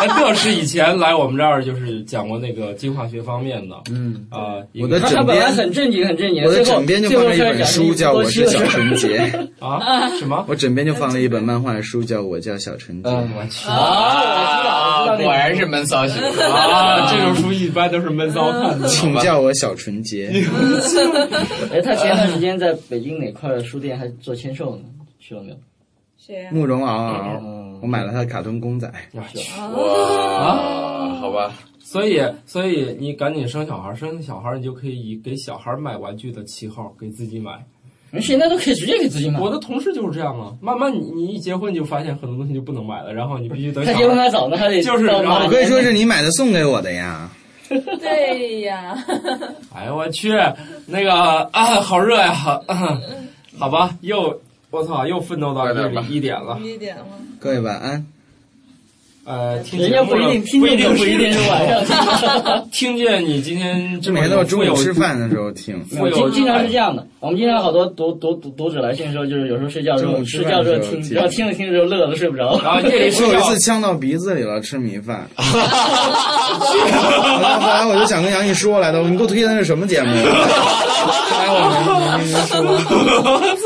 [0.00, 9.18] 哎，乐师以前来我们这儿就是讲过那个进化学方面的，嗯，啊，我的他他枕本来边很正经，很正经，我的枕边就放了一本书，叫《我是小纯洁》。
[9.64, 10.44] 啊什么？
[10.48, 13.08] 我枕边就放了一本漫画书，叫《我叫小纯洁》。
[13.12, 16.20] 我去啊，果然是闷骚型。
[16.44, 17.10] 啊！
[17.10, 18.88] 这种书一般都是闷骚看的。
[18.88, 20.28] 请叫我小纯洁。
[21.72, 24.84] 哎，他前段时间在北京哪块书店还做签售呢？
[25.18, 25.56] 去了没有？
[26.16, 26.50] 谁呀？
[26.52, 28.90] 慕容嗷嗷，嗯我买了他的卡通公仔。
[29.12, 29.24] 哇，
[31.20, 37.52] 好吧，所以，所以你赶紧生小孩，生小孩你就可以以给小孩买玩具的旗号给自己买。
[38.10, 39.40] 人现在都可以直接给自己买。
[39.40, 44.22] 我的同事就是这样啊，慢慢你你一结婚就发现很多东西就不能买了，然后你必须等他结婚小孩。
[44.22, 47.30] 还早呢，还得就是然后我可以说是你买的送给我的呀。
[47.68, 48.94] 对呀，
[49.74, 50.30] 哎呀我去，
[50.86, 51.12] 那个
[51.52, 52.60] 啊，好热呀！
[52.66, 53.00] 啊
[53.58, 54.40] 好吧，又
[54.70, 56.58] 我操，又奋斗到夜里一点了。
[56.60, 57.04] 一点了？
[57.40, 58.06] 各位晚安。
[59.26, 61.96] 呃，听人家不一定听不一定见不一定是晚上听。
[62.70, 65.82] 听见你今天这么每天都是中午吃饭的时候听。
[65.98, 72.60] 我经经常是这样的，我们经常好多读读读读者来信的时候，就是有时候睡觉的时候睡觉的时候听，然后听着听着就乐得睡不着。
[72.62, 75.26] 然后夜里我有一次呛到鼻子里了，吃米饭。
[75.36, 75.58] 后
[77.40, 80.10] 来后来我就想跟杨毅说来的，你给我推荐的是什么节目？
[80.10, 80.14] 后
[81.38, 81.76] 来我没
[82.24, 82.60] 没没说。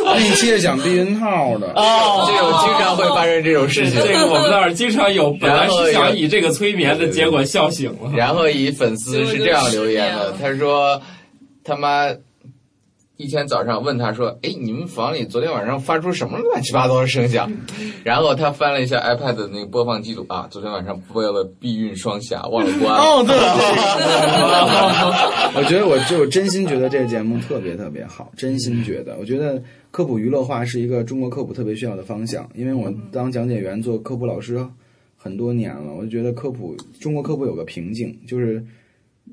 [0.06, 1.66] 那一期是讲避孕套的。
[1.74, 4.00] 哦，这种经常会发生这种事情。
[4.02, 8.11] 这个我们那儿经常有，本来然后是想以这个催眠的，结果笑醒了。
[8.16, 11.03] 然后一粉丝是这样留言的，他说
[11.64, 12.09] 他妈
[13.16, 17.51] 一天早上问他说：“哎，你们房里昨天晚上发出什么乱七八糟的声响？”
[18.05, 22.94] 然后他翻了一下 iPad 的那个播放记录啊，昨天晚上播了《避孕双侠》，忘了关。
[22.94, 32.49] 哦，对了， 我觉得我就真心觉得这个节目特别特别好，真心觉得，我觉得科普娱乐化是一个中国科普特别需要的方向。
[32.55, 34.64] 因为我当讲解员做科普老师
[35.21, 38.64] 很多年了，我就觉得科普中国科普有个瓶颈，就是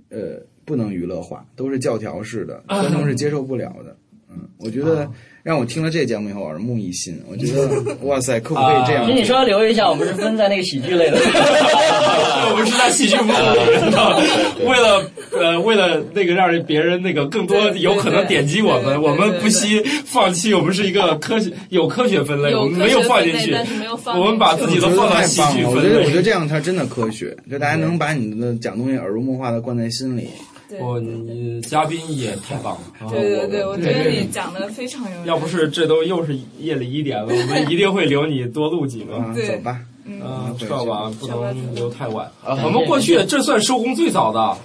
[0.10, 3.96] 呃不能娱乐化，都是教条式的，观众是接受不了的。
[4.36, 5.10] 嗯，我觉得
[5.44, 7.18] 让我听了这个节目以后，耳目一新。
[7.30, 7.70] 我觉得
[8.04, 9.06] 哇塞，可不可以这样？
[9.06, 11.18] 请你稍微留意一下，我们是分在那个喜剧类的。
[12.52, 20.54] 我们是在喜剧部的， 为了呃，为了那个让人别人那个更多有可能点击我们，我们不惜放弃。
[20.54, 23.56] 我们是一个科学有科学分类，我们没有放进去，
[24.06, 26.04] 我们把自己都放到喜剧分类。
[26.04, 30.30] 我觉得这样才真的科学，就大家能把你的讲东西耳濡目化的灌在心里。
[30.82, 35.26] 我你嘉宾也太棒了，对对对，我觉得你讲的非常有。
[35.26, 39.14] 要不是这都又是夜里一点了，我们一定会留你多录几个。
[39.16, 41.12] 走吧，嗯，知道吧？
[41.20, 42.30] 不能留太晚。
[42.44, 44.58] 我们过去这算收工最早的，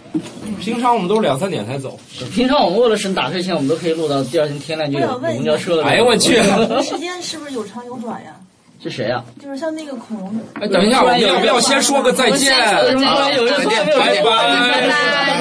[0.61, 1.99] 平常我们都是两三点才走。
[2.33, 5.85] 平常我们为了省打车钱，我们都可以录到第二天天亮就有公交车了。
[5.89, 6.35] 哎呦，我去！
[6.83, 8.37] 时间是不是有长有短呀？
[8.83, 9.23] 是谁呀？
[9.39, 10.33] 就是像那个恐龙。
[10.55, 12.51] 哎，等一下，我们要不要先说个再见？
[12.57, 14.23] 再见，再见，拜拜，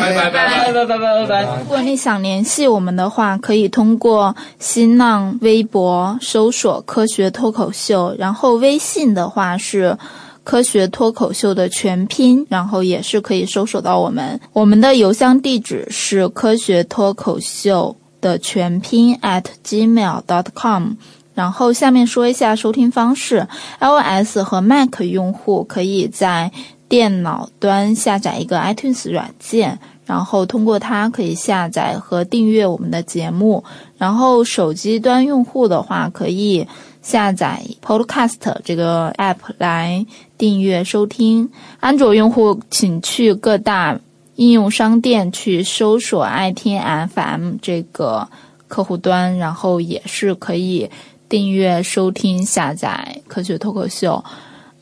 [0.02, 1.58] 拜拜，拜拜，拜拜，拜拜，拜拜。
[1.62, 9.98] 如果你想联系我们的话，可以通过新浪微博搜索“科学脱口秀”，然后微信的话是
[10.44, 14.38] “科学脱口秀”的全拼，然后也是可以搜索到我们。
[14.52, 20.92] 我们的邮箱地址是“科学脱口秀”的全拼 at gmail dot com。
[21.40, 23.48] 然后下面说一下收听方式
[23.80, 26.52] ，iOS 和 Mac 用户可以在
[26.90, 33.64] 电脑端下载一个 iTunes 软件，然后通过它可以下载和订阅我们的节目。
[33.98, 36.68] 然后手机端用户的话，可以
[37.02, 40.06] 下载 Podcast 这个 app 来
[40.38, 41.50] 订阅收听。
[41.80, 43.98] 安卓用户请去各大
[44.36, 46.78] 应用商店去搜索爱听
[47.16, 48.28] FM 这个
[48.68, 50.90] 客户端，然后也是可以。
[51.30, 54.22] 订阅、收听、下载《科学脱口秀》，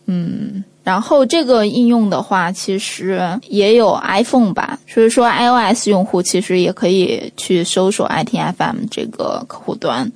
[0.05, 10.09] 嗯，然后这个应用的话，其实也有 iPhone 版，所以说 iOS 用户其实也可以去搜索 iTFM 这个客户端。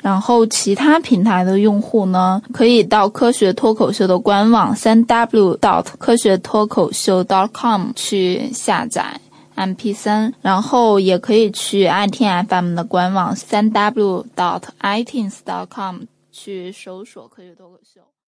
[0.00, 9.18] 然后其他平台的用户呢，可以到《科学脱口秀》的官网三 w dot 科学脱口秀 dot com 去下载。
[9.54, 16.02] M P 三，然后也可以去 i T F M 的官网三 W dot i t n s dot com
[16.32, 18.00] 去搜索科学脱口秀。